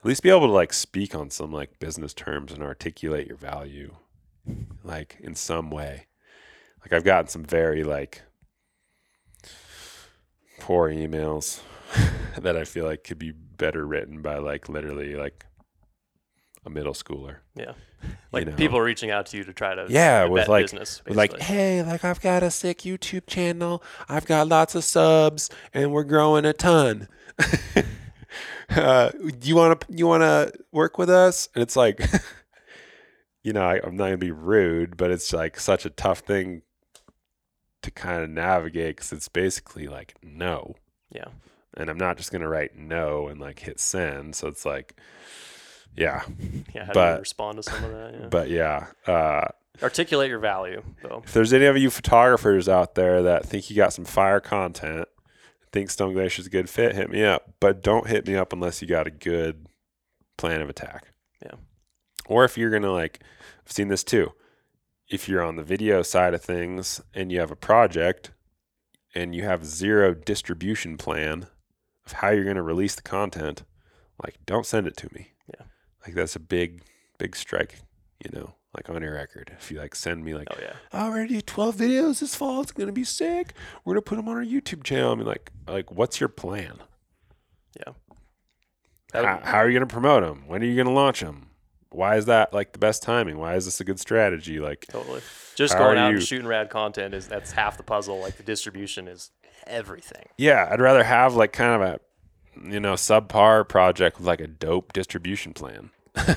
at 0.00 0.06
least 0.06 0.22
be 0.22 0.30
able 0.30 0.46
to 0.46 0.52
like 0.52 0.72
speak 0.72 1.14
on 1.14 1.30
some 1.30 1.52
like 1.52 1.78
business 1.78 2.12
terms 2.12 2.52
and 2.52 2.62
articulate 2.62 3.26
your 3.26 3.36
value 3.36 3.94
like 4.84 5.16
in 5.20 5.34
some 5.34 5.70
way. 5.70 6.06
Like 6.80 6.92
I've 6.92 7.04
gotten 7.04 7.28
some 7.28 7.44
very 7.44 7.82
like 7.82 8.22
poor 10.60 10.90
emails 10.90 11.60
that 12.38 12.56
I 12.56 12.64
feel 12.64 12.84
like 12.84 13.04
could 13.04 13.18
be 13.18 13.32
better 13.32 13.86
written 13.86 14.22
by 14.22 14.38
like 14.38 14.68
literally 14.68 15.16
like 15.16 15.44
a 16.64 16.70
middle 16.70 16.92
schooler. 16.92 17.36
Yeah. 17.54 17.72
Like 18.32 18.46
know. 18.46 18.52
people 18.52 18.80
reaching 18.80 19.10
out 19.10 19.26
to 19.26 19.36
you 19.36 19.44
to 19.44 19.52
try 19.52 19.74
to 19.74 19.86
Yeah, 19.88 20.26
with, 20.26 20.48
like- 20.48 20.64
business, 20.64 21.02
With, 21.06 21.16
like, 21.16 21.38
hey, 21.40 21.82
like 21.82 22.04
I've 22.04 22.20
got 22.20 22.42
a 22.42 22.50
sick 22.50 22.78
YouTube 22.80 23.26
channel. 23.26 23.82
I've 24.08 24.26
got 24.26 24.48
lots 24.48 24.74
of 24.74 24.84
subs 24.84 25.50
and 25.72 25.92
we're 25.92 26.04
growing 26.04 26.44
a 26.44 26.52
ton. 26.52 27.08
uh, 28.70 29.10
do 29.10 29.48
you 29.48 29.56
want 29.56 29.80
to 29.80 29.86
you 29.92 30.06
want 30.06 30.22
to 30.22 30.52
work 30.72 30.98
with 30.98 31.10
us? 31.10 31.48
And 31.54 31.62
it's 31.62 31.76
like, 31.76 32.00
you 33.46 33.52
know, 33.52 33.62
I, 33.62 33.80
I'm 33.84 33.96
not 33.96 34.06
gonna 34.06 34.16
be 34.18 34.32
rude, 34.32 34.96
but 34.96 35.10
it's 35.12 35.32
like 35.32 35.60
such 35.60 35.86
a 35.86 35.90
tough 35.90 36.18
thing 36.18 36.62
to 37.82 37.90
kind 37.92 38.24
of 38.24 38.28
navigate 38.30 38.96
because 38.96 39.12
it's 39.12 39.28
basically 39.28 39.86
like 39.86 40.14
no, 40.22 40.74
yeah. 41.14 41.28
and 41.76 41.88
I'm 41.88 41.96
not 41.96 42.16
just 42.16 42.32
gonna 42.32 42.48
write 42.48 42.76
no 42.76 43.28
and 43.28 43.40
like 43.40 43.60
hit 43.60 43.78
send. 43.78 44.34
So 44.34 44.48
it's 44.48 44.66
like, 44.66 44.98
yeah, 45.96 46.24
Yeah. 46.74 46.86
How 46.86 46.92
do 46.92 46.94
but- 46.94 47.14
you 47.14 47.20
respond 47.20 47.56
to 47.58 47.62
some 47.62 47.84
of 47.84 47.92
that? 47.92 48.14
Yeah. 48.20 48.26
but 48.28 48.50
yeah. 48.50 48.86
Uh, 49.06 49.48
Articulate 49.82 50.30
your 50.30 50.38
value, 50.38 50.82
though. 51.02 51.22
If 51.24 51.34
there's 51.34 51.52
any 51.52 51.66
of 51.66 51.76
you 51.76 51.90
photographers 51.90 52.66
out 52.68 52.94
there 52.94 53.22
that 53.24 53.44
think 53.44 53.68
you 53.70 53.76
got 53.76 53.92
some 53.92 54.06
fire 54.06 54.40
content, 54.40 55.06
think 55.70 55.90
Stone 55.90 56.14
Glacier's 56.14 56.46
a 56.46 56.50
good 56.50 56.70
fit, 56.70 56.94
hit 56.94 57.10
me 57.10 57.22
up. 57.22 57.52
But 57.60 57.82
don't 57.82 58.06
hit 58.08 58.26
me 58.26 58.34
up 58.36 58.54
unless 58.54 58.80
you 58.80 58.88
got 58.88 59.06
a 59.06 59.10
good 59.10 59.66
plan 60.38 60.62
of 60.62 60.70
attack. 60.70 61.08
Yeah. 61.42 61.56
Or 62.28 62.44
if 62.44 62.58
you're 62.58 62.70
gonna 62.70 62.92
like, 62.92 63.20
I've 63.64 63.72
seen 63.72 63.88
this 63.88 64.04
too. 64.04 64.32
If 65.08 65.28
you're 65.28 65.42
on 65.42 65.56
the 65.56 65.62
video 65.62 66.02
side 66.02 66.34
of 66.34 66.42
things 66.42 67.00
and 67.14 67.30
you 67.30 67.38
have 67.40 67.50
a 67.52 67.56
project 67.56 68.32
and 69.14 69.34
you 69.34 69.44
have 69.44 69.64
zero 69.64 70.14
distribution 70.14 70.96
plan 70.96 71.46
of 72.04 72.12
how 72.12 72.30
you're 72.30 72.44
gonna 72.44 72.62
release 72.62 72.94
the 72.96 73.02
content, 73.02 73.62
like 74.22 74.36
don't 74.46 74.66
send 74.66 74.86
it 74.86 74.96
to 74.98 75.08
me. 75.12 75.28
Yeah. 75.48 75.66
Like 76.04 76.14
that's 76.14 76.36
a 76.36 76.40
big, 76.40 76.82
big 77.18 77.36
strike, 77.36 77.80
you 78.24 78.30
know, 78.36 78.54
like 78.74 78.90
on 78.90 79.02
your 79.02 79.14
record. 79.14 79.52
If 79.58 79.70
you 79.70 79.78
like 79.78 79.94
send 79.94 80.24
me 80.24 80.34
like 80.34 80.48
Oh 80.50 80.58
yeah. 80.60 80.72
oh, 80.92 81.10
we're 81.10 81.40
12 81.40 81.76
videos 81.76 82.18
this 82.20 82.34
fall. 82.34 82.60
It's 82.62 82.72
gonna 82.72 82.90
be 82.92 83.04
sick. 83.04 83.52
We're 83.84 83.94
gonna 83.94 84.02
put 84.02 84.16
them 84.16 84.28
on 84.28 84.36
our 84.36 84.44
YouTube 84.44 84.82
channel. 84.82 85.12
I 85.12 85.14
mean, 85.14 85.26
like, 85.26 85.52
like, 85.68 85.92
what's 85.92 86.18
your 86.18 86.28
plan? 86.28 86.78
Yeah. 87.76 87.92
How, 89.12 89.40
how 89.42 89.58
are 89.58 89.68
you 89.68 89.78
gonna 89.78 89.86
promote 89.86 90.24
them? 90.24 90.44
When 90.48 90.62
are 90.62 90.66
you 90.66 90.76
gonna 90.76 90.94
launch 90.94 91.20
them? 91.20 91.45
Why 91.96 92.16
is 92.16 92.26
that 92.26 92.52
like 92.52 92.72
the 92.72 92.78
best 92.78 93.02
timing? 93.02 93.38
Why 93.38 93.54
is 93.56 93.64
this 93.64 93.80
a 93.80 93.84
good 93.84 93.98
strategy? 93.98 94.60
Like, 94.60 94.86
Totally. 94.88 95.20
Just 95.54 95.76
going 95.78 95.96
out 95.98 96.10
you- 96.10 96.16
and 96.16 96.22
shooting 96.24 96.46
rad 96.46 96.68
content 96.70 97.14
is 97.14 97.26
that's 97.26 97.52
half 97.52 97.76
the 97.76 97.82
puzzle. 97.82 98.18
Like 98.20 98.36
the 98.36 98.42
distribution 98.42 99.08
is 99.08 99.30
everything. 99.66 100.26
yeah, 100.38 100.68
I'd 100.70 100.80
rather 100.80 101.02
have 101.02 101.34
like 101.34 101.52
kind 101.52 101.82
of 101.82 101.88
a, 101.88 102.00
you 102.70 102.78
know, 102.80 102.92
subpar 102.94 103.66
project 103.68 104.18
with 104.18 104.26
like 104.26 104.40
a 104.40 104.46
dope 104.46 104.92
distribution 104.92 105.52
plan. 105.54 105.90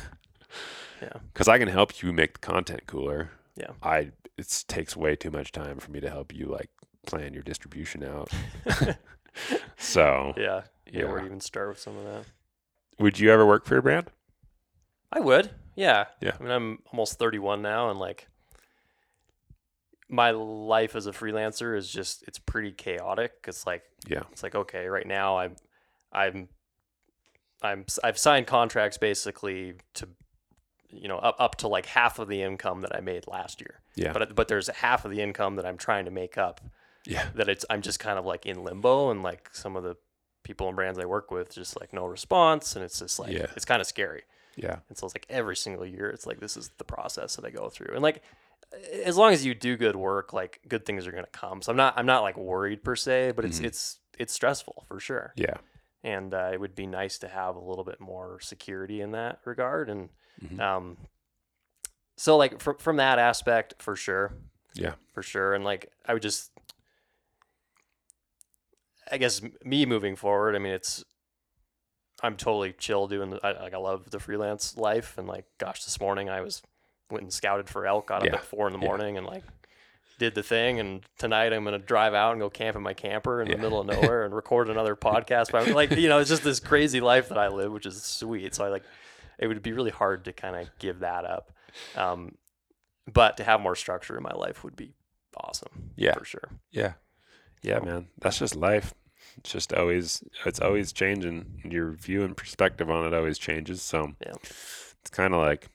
Yeah. 1.01 1.13
Because 1.33 1.47
I 1.47 1.57
can 1.57 1.69
help 1.69 2.01
you 2.03 2.11
make 2.11 2.33
the 2.33 2.39
content 2.39 2.81
cooler. 2.85 3.31
Yeah. 3.55 3.71
I 3.81 4.11
it 4.37 4.63
takes 4.67 4.97
way 4.97 5.15
too 5.15 5.31
much 5.31 5.53
time 5.53 5.79
for 5.79 5.91
me 5.91 6.01
to 6.01 6.09
help 6.09 6.33
you 6.33 6.47
like 6.47 6.69
plan 7.05 7.33
your 7.33 7.41
distribution 7.41 8.03
out. 8.03 8.29
so, 9.77 10.33
Yeah. 10.35 10.63
Yeah. 10.91 11.03
Yeah. 11.05 11.19
to 11.19 11.25
even 11.25 11.39
start 11.39 11.69
with 11.69 11.79
some 11.79 11.95
of 11.97 12.03
that? 12.03 12.25
would 12.99 13.17
you 13.17 13.31
ever 13.31 13.45
work 13.45 13.65
for 13.65 13.77
a 13.77 13.81
brand? 13.81 14.11
I 15.11 15.19
would. 15.19 15.49
Yeah. 15.75 16.05
Yeah. 16.21 16.33
I 16.39 16.43
mean, 16.43 16.51
I'm 16.51 16.79
almost 16.91 17.17
31 17.19 17.61
now, 17.61 17.89
and 17.89 17.99
like, 17.99 18.27
my 20.11 20.31
life 20.31 20.95
as 20.95 21.05
a 21.05 21.11
freelancer 21.11 21.77
is 21.77 21.89
just 21.91 22.23
it's 22.27 22.39
pretty 22.39 22.71
chaotic. 22.71 23.33
It's 23.47 23.65
like 23.67 23.83
Yeah. 24.07 24.23
it's 24.31 24.41
like 24.43 24.55
okay, 24.55 24.87
right 24.87 25.05
now 25.05 25.37
I'm 25.37 25.55
I'm 26.11 26.49
I'm 27.61 27.85
I've 28.03 28.17
signed 28.17 28.47
contracts 28.47 28.97
basically 28.97 29.75
to 29.95 30.09
you 30.89 31.07
know 31.07 31.19
up 31.19 31.35
up 31.37 31.55
to 31.57 31.67
like 31.67 31.85
half 31.85 32.17
of 32.17 32.27
the 32.27 32.41
income 32.41 32.81
that 32.81 32.95
I 32.95 33.01
made 33.01 33.27
last 33.27 33.61
year. 33.61 33.81
Yeah. 33.95 34.13
But 34.13 34.33
but 34.35 34.47
there's 34.47 34.67
half 34.69 35.05
of 35.05 35.11
the 35.11 35.21
income 35.21 35.57
that 35.57 35.65
I'm 35.65 35.77
trying 35.77 36.05
to 36.05 36.11
make 36.11 36.39
up 36.39 36.59
Yeah. 37.05 37.27
that 37.35 37.47
it's 37.47 37.63
I'm 37.69 37.83
just 37.83 37.99
kind 37.99 38.17
of 38.17 38.25
like 38.25 38.47
in 38.47 38.63
limbo 38.63 39.11
and 39.11 39.21
like 39.21 39.49
some 39.53 39.75
of 39.75 39.83
the 39.83 39.95
people 40.41 40.65
and 40.67 40.75
brands 40.75 40.97
I 40.97 41.05
work 41.05 41.29
with 41.29 41.53
just 41.53 41.79
like 41.79 41.93
no 41.93 42.07
response 42.07 42.75
and 42.75 42.83
it's 42.83 42.97
just 42.97 43.19
like 43.19 43.31
Yeah. 43.31 43.45
it's 43.55 43.65
kind 43.65 43.79
of 43.79 43.85
scary. 43.85 44.23
Yeah. 44.59 44.79
And 44.89 44.97
so 44.97 45.05
it's 45.07 45.15
like 45.15 45.25
every 45.29 45.55
single 45.55 45.85
year, 45.85 46.09
it's 46.09 46.25
like 46.25 46.39
this 46.39 46.57
is 46.57 46.69
the 46.77 46.83
process 46.83 47.35
that 47.37 47.45
I 47.45 47.49
go 47.49 47.69
through. 47.69 47.93
And 47.93 48.01
like 48.03 48.21
as 49.03 49.17
long 49.17 49.31
as 49.33 49.45
you 49.45 49.55
do 49.55 49.77
good 49.77 49.95
work, 49.95 50.33
like 50.33 50.59
good 50.67 50.85
things 50.85 51.07
are 51.07 51.11
gonna 51.11 51.27
come. 51.31 51.61
So 51.61 51.71
I'm 51.71 51.77
not 51.77 51.93
I'm 51.97 52.05
not 52.05 52.21
like 52.23 52.37
worried 52.37 52.83
per 52.83 52.95
se, 52.95 53.31
but 53.35 53.45
it's 53.45 53.59
Mhm. 53.59 53.65
it's 53.65 53.99
it's 54.17 54.33
stressful 54.33 54.85
for 54.87 54.99
sure. 54.99 55.33
Yeah. 55.35 55.57
And 56.03 56.33
uh, 56.33 56.49
it 56.53 56.59
would 56.59 56.75
be 56.75 56.85
nice 56.87 57.17
to 57.19 57.27
have 57.27 57.55
a 57.55 57.59
little 57.59 57.83
bit 57.83 57.99
more 57.99 58.39
security 58.41 59.01
in 59.01 59.11
that 59.11 59.39
regard. 59.45 59.89
And 59.89 60.09
Mhm. 60.43 60.59
um, 60.59 60.97
so 62.17 62.35
like 62.37 62.61
from 62.61 62.77
from 62.77 62.97
that 62.97 63.17
aspect, 63.17 63.75
for 63.79 63.95
sure, 63.95 64.33
Yeah. 64.73 64.95
for 65.13 65.23
sure. 65.23 65.53
And 65.53 65.63
like 65.63 65.91
I 66.05 66.13
would 66.13 66.21
just, 66.21 66.51
I 69.11 69.17
guess 69.17 69.41
me 69.63 69.85
moving 69.85 70.15
forward. 70.15 70.55
I 70.55 70.59
mean, 70.59 70.73
it's 70.73 71.03
I'm 72.21 72.35
totally 72.35 72.73
chill 72.73 73.07
doing. 73.07 73.29
The, 73.31 73.45
I, 73.45 73.61
like 73.61 73.73
I 73.73 73.77
love 73.77 74.09
the 74.11 74.19
freelance 74.19 74.75
life, 74.77 75.17
and 75.17 75.27
like 75.27 75.45
gosh, 75.57 75.83
this 75.85 75.99
morning 75.99 76.29
I 76.29 76.41
was 76.41 76.61
went 77.09 77.23
and 77.23 77.33
scouted 77.33 77.69
for 77.69 77.85
elk. 77.87 78.07
Got 78.07 78.21
up 78.21 78.27
Yeah. 78.27 78.35
at 78.35 78.43
four 78.43 78.67
in 78.67 78.73
the 78.73 78.79
Yeah. 78.79 78.85
morning 78.87 79.17
and 79.17 79.25
like 79.25 79.43
did 80.19 80.35
the 80.35 80.43
thing. 80.43 80.79
And 80.79 81.01
tonight 81.17 81.53
I'm 81.53 81.63
gonna 81.63 81.79
drive 81.79 82.13
out 82.13 82.31
and 82.33 82.41
go 82.41 82.49
camp 82.49 82.75
in 82.75 82.83
my 82.83 82.93
camper 82.93 83.41
in 83.41 83.47
Yeah. 83.47 83.55
the 83.55 83.61
middle 83.61 83.79
of 83.79 83.87
nowhere 84.01 84.25
and 84.25 84.35
record 84.35 84.69
another 84.69 84.95
podcast. 84.95 85.51
But 85.51 85.67
I'm 85.67 85.73
like, 85.73 85.91
you 85.91 86.09
know, 86.09 86.19
it's 86.19 86.29
just 86.29 86.43
this 86.43 86.59
crazy 86.59 86.99
life 87.01 87.29
that 87.29 87.37
I 87.37 87.47
live, 87.47 87.71
which 87.71 87.85
is 87.85 88.03
sweet. 88.03 88.53
So 88.53 88.65
I 88.65 88.67
like 88.67 88.83
it 89.37 89.47
would 89.47 89.61
be 89.63 89.71
really 89.71 89.91
hard 89.91 90.25
to 90.25 90.33
kind 90.33 90.55
of 90.57 90.69
give 90.79 90.99
that 90.99 91.23
up. 91.25 91.53
Um, 91.95 92.35
but 93.11 93.37
to 93.37 93.43
have 93.45 93.61
more 93.61 93.75
structure 93.75 94.17
in 94.17 94.23
my 94.23 94.33
life 94.33 94.63
would 94.65 94.75
be 94.75 94.93
awesome. 95.37 95.91
Yeah. 95.95 96.13
for 96.15 96.25
sure. 96.25 96.49
Yeah. 96.71 96.93
Yeah, 97.61 97.79
man. 97.79 98.07
That's 98.19 98.37
just 98.39 98.55
life. 98.55 98.93
It's 99.39 99.51
just 99.51 99.73
always 99.73 100.23
it's 100.45 100.59
mm-hmm. 100.59 100.67
always 100.67 100.91
changing. 100.93 101.61
Your 101.69 101.91
view 101.91 102.23
and 102.23 102.35
perspective 102.35 102.89
on 102.89 103.05
it 103.05 103.13
always 103.13 103.37
changes. 103.37 103.81
So 103.81 104.13
Yeah. 104.25 104.33
it's 104.41 105.09
kind 105.11 105.33
of 105.33 105.41
like 105.41 105.67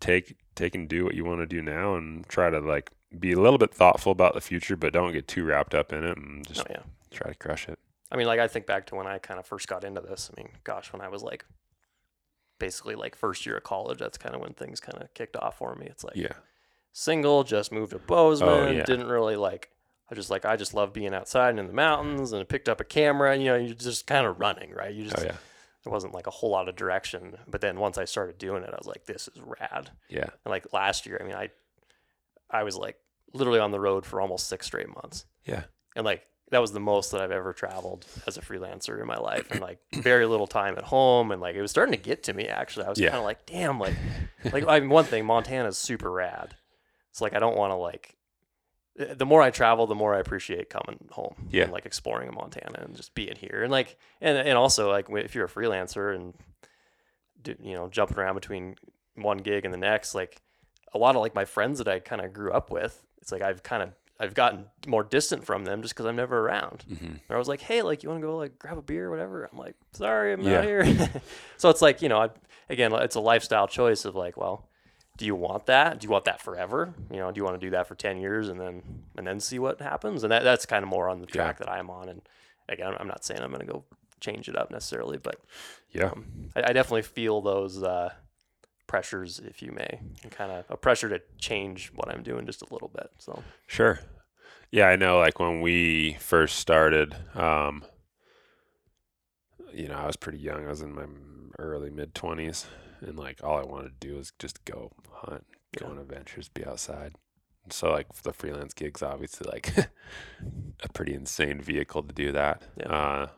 take 0.00 0.36
take 0.54 0.74
and 0.74 0.88
do 0.88 1.04
what 1.04 1.14
you 1.14 1.24
want 1.24 1.40
to 1.40 1.46
do 1.46 1.60
now 1.62 1.94
and 1.96 2.26
try 2.28 2.50
to 2.50 2.60
like 2.60 2.90
be 3.18 3.32
a 3.32 3.40
little 3.40 3.58
bit 3.58 3.72
thoughtful 3.74 4.12
about 4.12 4.34
the 4.34 4.40
future, 4.40 4.76
but 4.76 4.92
don't 4.92 5.12
get 5.12 5.28
too 5.28 5.44
wrapped 5.44 5.74
up 5.74 5.92
in 5.92 6.04
it 6.04 6.16
and 6.16 6.46
just 6.46 6.60
Oh 6.60 6.66
yeah. 6.70 6.82
try 7.10 7.30
to 7.30 7.38
crush 7.38 7.68
it. 7.68 7.78
I 8.10 8.16
mean, 8.16 8.26
like 8.26 8.40
I 8.40 8.46
think 8.48 8.66
back 8.66 8.86
to 8.86 8.94
when 8.94 9.06
I 9.06 9.18
kind 9.18 9.40
of 9.40 9.46
first 9.46 9.66
got 9.68 9.82
into 9.84 10.00
this. 10.00 10.30
I 10.32 10.40
mean, 10.40 10.50
gosh, 10.62 10.92
when 10.92 11.02
I 11.02 11.08
was 11.08 11.22
like 11.22 11.44
basically 12.58 12.94
like 12.94 13.16
first 13.16 13.44
year 13.46 13.56
of 13.56 13.64
college, 13.64 13.98
that's 13.98 14.18
kind 14.18 14.34
of 14.34 14.40
when 14.40 14.52
things 14.52 14.78
kind 14.80 15.02
of 15.02 15.12
kicked 15.14 15.36
off 15.36 15.58
for 15.58 15.74
me. 15.74 15.86
It's 15.86 16.04
like 16.04 16.16
Yeah. 16.16 16.34
single, 16.92 17.42
just 17.44 17.72
moved 17.72 17.90
to 17.92 17.98
Bozeman, 17.98 18.48
Oh, 18.54 18.70
yeah. 18.70 18.84
didn't 18.84 19.08
really 19.08 19.36
like. 19.36 19.70
I 20.10 20.14
just 20.14 20.30
like 20.30 20.44
I 20.44 20.56
just 20.56 20.74
love 20.74 20.92
being 20.92 21.14
outside 21.14 21.50
and 21.50 21.58
in 21.60 21.66
the 21.66 21.72
mountains, 21.72 22.32
and 22.32 22.40
I 22.40 22.44
picked 22.44 22.68
up 22.68 22.80
a 22.80 22.84
camera. 22.84 23.32
And, 23.32 23.42
you 23.42 23.48
know, 23.50 23.56
you're 23.56 23.74
just 23.74 24.06
kind 24.06 24.26
of 24.26 24.38
running, 24.38 24.72
right? 24.72 24.94
You 24.94 25.04
just 25.04 25.18
Oh 25.18 25.22
yeah. 25.24 25.36
there 25.84 25.92
wasn't 25.92 26.12
like 26.14 26.26
a 26.26 26.30
whole 26.30 26.50
lot 26.50 26.68
of 26.68 26.76
direction. 26.76 27.36
But 27.48 27.60
then 27.62 27.78
once 27.78 27.96
I 27.98 28.04
started 28.04 28.36
doing 28.38 28.62
it, 28.64 28.70
I 28.70 28.76
was 28.76 28.86
like, 28.86 29.06
this 29.06 29.28
is 29.28 29.40
rad. 29.40 29.90
Yeah. 30.10 30.24
And 30.44 30.50
like 30.50 30.72
last 30.72 31.06
year, 31.06 31.18
I 31.20 31.24
mean, 31.26 31.34
I 31.36 31.48
I 32.50 32.62
was 32.64 32.76
like 32.76 32.96
literally 33.32 33.60
on 33.60 33.70
the 33.70 33.80
road 33.80 34.04
for 34.06 34.20
almost 34.20 34.46
six 34.48 34.66
straight 34.66 34.88
months. 34.94 35.24
Yeah. 35.44 35.64
And 35.96 36.04
like 36.04 36.26
that 36.50 36.60
was 36.60 36.72
the 36.72 36.80
most 36.80 37.10
that 37.10 37.22
I've 37.22 37.30
ever 37.32 37.52
traveled 37.54 38.04
as 38.26 38.36
a 38.36 38.42
freelancer 38.42 39.00
in 39.00 39.06
my 39.06 39.16
life, 39.16 39.50
and 39.50 39.60
like 39.60 39.78
very 39.94 40.26
little 40.26 40.46
time 40.46 40.76
at 40.76 40.84
home, 40.84 41.30
and 41.32 41.40
like 41.40 41.56
it 41.56 41.62
was 41.62 41.70
starting 41.70 41.92
to 41.92 41.98
get 42.00 42.24
to 42.24 42.34
me. 42.34 42.46
Actually, 42.46 42.84
I 42.86 42.90
was 42.90 43.00
Yeah. 43.00 43.08
kind 43.08 43.18
of 43.20 43.24
like, 43.24 43.46
damn, 43.46 43.80
like 43.80 43.94
like 44.52 44.64
I 44.68 44.80
mean, 44.80 44.90
one 44.90 45.06
thing, 45.06 45.24
Montana's 45.24 45.78
super 45.78 46.10
rad. 46.10 46.54
It's 47.10 47.22
like 47.22 47.32
I 47.34 47.38
don't 47.38 47.56
want 47.56 47.70
to 47.70 47.76
like. 47.76 48.16
Eh, 48.98 49.14
The 49.14 49.26
more 49.26 49.42
I 49.42 49.50
travel, 49.50 49.86
the 49.86 49.94
more 49.94 50.14
I 50.14 50.20
appreciate 50.20 50.70
coming 50.70 50.98
home 51.10 51.34
Yeah. 51.50 51.64
and 51.64 51.72
like 51.72 51.86
exploring 51.86 52.32
Montana 52.34 52.80
and 52.84 52.94
just 52.96 53.14
being 53.14 53.36
here 53.36 53.62
and 53.62 53.70
like 53.70 53.96
and 54.20 54.36
and 54.38 54.56
also 54.58 54.90
like 54.90 55.06
if 55.10 55.34
you're 55.34 55.46
a 55.46 55.48
freelancer 55.48 56.14
and 56.14 56.34
do, 57.42 57.54
you 57.62 57.74
know 57.74 57.88
jumping 57.88 58.18
around 58.18 58.34
between 58.34 58.76
one 59.16 59.38
gig 59.38 59.64
and 59.64 59.72
the 59.72 59.78
next, 59.78 60.14
like 60.14 60.40
a 60.92 60.98
lot 60.98 61.14
of 61.16 61.22
like 61.22 61.34
my 61.34 61.44
friends 61.44 61.78
that 61.78 61.88
I 61.88 61.98
kind 62.00 62.20
of 62.22 62.32
grew 62.32 62.52
up 62.52 62.70
with, 62.70 63.04
it's 63.20 63.30
like 63.32 63.42
I've 63.42 63.62
kind 63.62 63.82
of 63.82 63.90
I've 64.18 64.34
gotten 64.34 64.66
more 64.86 65.02
distant 65.02 65.44
from 65.44 65.64
them 65.64 65.82
just 65.82 65.92
because 65.94 66.06
I'm 66.06 66.14
never 66.16 66.38
around. 66.40 66.84
hmm 66.88 67.14
Or 67.28 67.34
I 67.36 67.38
was 67.38 67.48
like, 67.48 67.60
hey, 67.60 67.82
like 67.82 68.02
you 68.02 68.08
want 68.08 68.20
to 68.22 68.26
go 68.26 68.36
like 68.36 68.58
grab 68.58 68.78
a 68.78 68.82
beer 68.82 69.06
or 69.06 69.10
whatever? 69.10 69.48
I'm 69.50 69.58
like, 69.58 69.74
sorry, 69.92 70.32
I'm 70.32 70.40
Yeah. 70.42 70.58
out 70.58 70.64
here. 70.64 70.84
so 71.56 71.68
it's 71.68 71.82
like 71.82 72.00
you 72.02 72.08
know, 72.08 72.20
I, 72.22 72.28
again, 72.70 72.92
it's 72.92 73.16
a 73.16 73.20
lifestyle 73.20 73.66
choice 73.66 74.04
of 74.04 74.14
like, 74.14 74.36
well, 74.36 74.68
do 75.16 75.24
you 75.26 75.34
want 75.34 75.66
that? 75.66 76.00
Do 76.00 76.04
you 76.06 76.10
want 76.10 76.24
that 76.24 76.40
forever? 76.42 76.92
You 77.10 77.18
know, 77.18 77.30
do 77.30 77.38
you 77.38 77.44
want 77.44 77.60
to 77.60 77.64
do 77.66 77.70
that 77.70 77.86
for 77.86 77.94
ten 77.94 78.18
years 78.18 78.48
and 78.48 78.60
then 78.60 78.82
and 79.16 79.26
then 79.26 79.40
see 79.40 79.58
what 79.58 79.80
happens? 79.80 80.22
And 80.24 80.32
that 80.32 80.42
that's 80.42 80.66
kind 80.66 80.82
of 80.82 80.88
more 80.88 81.08
on 81.08 81.20
the 81.20 81.26
Yeah. 81.26 81.32
track 81.32 81.58
that 81.58 81.70
I'm 81.70 81.88
on. 81.90 82.08
And 82.08 82.22
again, 82.68 82.94
I'm 82.98 83.06
not 83.08 83.24
saying 83.24 83.40
I'm 83.40 83.50
going 83.50 83.64
to 83.66 83.72
go 83.72 83.84
change 84.20 84.48
it 84.48 84.56
up 84.56 84.70
necessarily, 84.70 85.18
but 85.18 85.40
Yeah. 85.92 86.06
um, 86.06 86.50
I, 86.56 86.70
I 86.70 86.72
definitely 86.72 87.02
feel 87.02 87.40
those 87.42 87.82
uh, 87.82 88.12
pressures, 88.86 89.38
if 89.38 89.62
you 89.62 89.70
may, 89.70 90.00
and 90.22 90.32
kind 90.32 90.50
of 90.50 90.64
a 90.68 90.76
pressure 90.76 91.08
to 91.10 91.20
change 91.38 91.92
what 91.94 92.08
I'm 92.08 92.22
doing 92.22 92.46
just 92.46 92.62
a 92.62 92.72
little 92.72 92.88
bit. 92.88 93.10
So 93.18 93.42
Sure. 93.66 94.00
Yeah, 94.70 94.88
I 94.88 94.96
know. 94.96 95.18
Like 95.18 95.38
when 95.38 95.60
we 95.60 96.14
first 96.20 96.56
started, 96.58 97.14
um, 97.34 97.84
you 99.72 99.88
know, 99.88 99.94
I 99.96 100.06
was 100.06 100.16
pretty 100.16 100.38
young. 100.38 100.66
I 100.66 100.70
was 100.70 100.82
in 100.82 100.92
my 100.94 101.04
early 101.58 101.90
mid 101.90 102.14
twenties, 102.14 102.66
and 103.04 103.18
like 103.18 103.42
all 103.44 103.58
I 103.58 103.62
wanted 103.64 104.00
to 104.00 104.08
do 104.08 104.16
was 104.16 104.32
just 104.38 104.64
go 104.64 104.90
hunt, 105.12 105.44
go 105.78 105.86
Yeah. 105.86 105.92
on 105.92 105.98
adventures, 105.98 106.48
be 106.48 106.64
outside. 106.64 107.14
So 107.70 107.90
like 107.90 108.12
the 108.22 108.32
freelance 108.32 108.74
gigs, 108.74 109.02
obviously, 109.02 109.48
like 109.50 109.72
a 110.82 110.88
pretty 110.92 111.14
insane 111.14 111.60
vehicle 111.60 112.02
to 112.02 112.12
do 112.14 112.32
that. 112.32 112.62
Yeah. 112.76 112.86
Uh, 112.88 113.28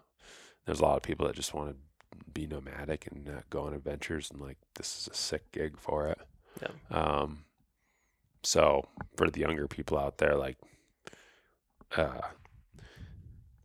there's 0.65 0.81
a 0.81 0.85
lot 0.85 0.97
of 0.97 1.03
people 1.03 1.27
that 1.27 1.37
just 1.37 1.55
want 1.55 1.71
to 1.71 1.77
be 2.33 2.47
nomadic 2.47 3.07
and 3.07 3.29
uh, 3.29 3.41
go 3.51 3.63
on 3.67 3.75
adventures, 3.75 4.31
and 4.31 4.41
like 4.41 4.59
this 4.75 4.99
is 4.99 5.09
a 5.13 5.15
sick 5.17 5.53
gig 5.53 5.79
for 5.79 6.09
it. 6.09 6.19
Yeah. 6.61 6.69
Um, 6.91 7.45
so 8.43 8.87
for 9.17 9.31
the 9.31 9.41
younger 9.41 9.69
people 9.69 9.97
out 9.99 10.19
there, 10.19 10.35
like, 10.37 10.57
uh, 11.97 12.21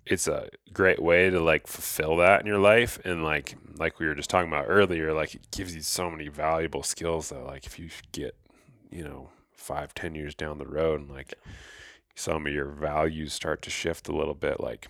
it's 0.05 0.27
a 0.27 0.49
great 0.73 1.01
way 1.01 1.29
to 1.29 1.39
like 1.39 1.67
fulfill 1.67 2.17
that 2.17 2.41
in 2.41 2.47
your 2.47 2.59
life, 2.59 2.99
and 3.05 3.23
like, 3.23 3.55
like 3.77 3.99
we 3.99 4.07
were 4.07 4.15
just 4.15 4.29
talking 4.29 4.51
about 4.51 4.65
earlier, 4.67 5.13
like 5.13 5.35
it 5.35 5.49
gives 5.51 5.75
you 5.75 5.81
so 5.81 6.09
many 6.09 6.27
valuable 6.27 6.83
skills 6.83 7.29
that, 7.29 7.45
like, 7.45 7.65
if 7.65 7.77
you 7.79 7.89
get, 8.11 8.35
you 8.89 9.03
know, 9.03 9.29
five, 9.55 9.93
ten 9.93 10.15
years 10.15 10.35
down 10.35 10.57
the 10.57 10.67
road, 10.67 11.01
and 11.01 11.09
like 11.09 11.33
some 12.15 12.45
of 12.45 12.53
your 12.53 12.65
values 12.65 13.33
start 13.33 13.61
to 13.63 13.69
shift 13.69 14.07
a 14.07 14.15
little 14.15 14.33
bit, 14.33 14.59
like 14.59 14.87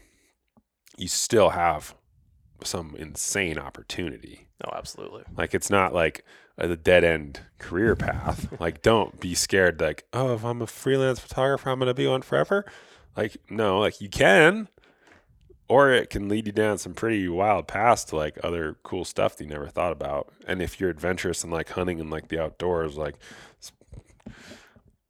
you 0.97 1.07
still 1.07 1.49
have 1.49 1.95
some 2.63 2.95
insane 2.97 3.57
opportunity. 3.57 4.47
no, 4.63 4.71
absolutely. 4.75 5.23
Like 5.35 5.53
it's 5.53 5.69
not 5.69 5.93
like 5.93 6.23
a 6.57 6.75
dead 6.75 7.03
end 7.03 7.41
career 7.57 7.95
path. 7.95 8.47
like 8.59 8.81
don't 8.81 9.19
be 9.19 9.33
scared 9.33 9.81
like, 9.81 10.05
oh, 10.13 10.33
if 10.33 10.43
I'm 10.45 10.61
a 10.61 10.67
freelance 10.67 11.19
photographer, 11.19 11.69
I'm 11.69 11.79
gonna 11.79 11.93
be 11.93 12.07
one 12.07 12.21
forever. 12.21 12.65
Like, 13.15 13.37
no, 13.49 13.79
like 13.79 13.99
you 13.99 14.09
can. 14.09 14.67
Or 15.71 15.89
it 15.89 16.09
can 16.09 16.27
lead 16.27 16.47
you 16.47 16.51
down 16.51 16.79
some 16.79 16.93
pretty 16.93 17.29
wild 17.29 17.65
paths 17.65 18.03
to 18.05 18.17
like 18.17 18.37
other 18.43 18.75
cool 18.83 19.05
stuff 19.05 19.37
that 19.37 19.45
you 19.45 19.49
never 19.49 19.67
thought 19.67 19.93
about. 19.93 20.27
And 20.45 20.61
if 20.61 20.81
you're 20.81 20.89
adventurous 20.89 21.45
and 21.45 21.53
like 21.53 21.69
hunting 21.69 22.01
and 22.01 22.09
like 22.09 22.27
the 22.27 22.43
outdoors, 22.43 22.97
like 22.97 23.15
it's 23.57 23.71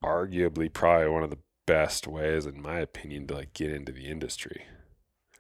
arguably 0.04 0.72
probably 0.72 1.10
one 1.10 1.24
of 1.24 1.32
the 1.32 1.40
best 1.66 2.08
ways, 2.08 2.46
in 2.46 2.62
my 2.62 2.80
opinion, 2.80 3.26
to 3.28 3.34
like 3.34 3.54
get 3.54 3.72
into 3.72 3.92
the 3.92 4.06
industry. 4.06 4.66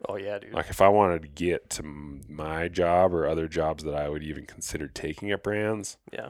Oh 0.10 0.16
yeah, 0.16 0.40
dude. 0.40 0.54
Like 0.54 0.72
if 0.72 0.82
I 0.82 0.88
wanted 0.88 1.22
to 1.22 1.28
get 1.28 1.70
to 1.72 1.84
my 1.84 2.68
job 2.68 3.14
or 3.14 3.28
other 3.28 3.48
jobs 3.48 3.84
that 3.84 3.94
I 3.94 4.10
would 4.10 4.24
even 4.24 4.48
consider 4.48 4.88
taking 4.88 5.30
at 5.30 5.44
brands, 5.44 5.98
yeah. 6.12 6.30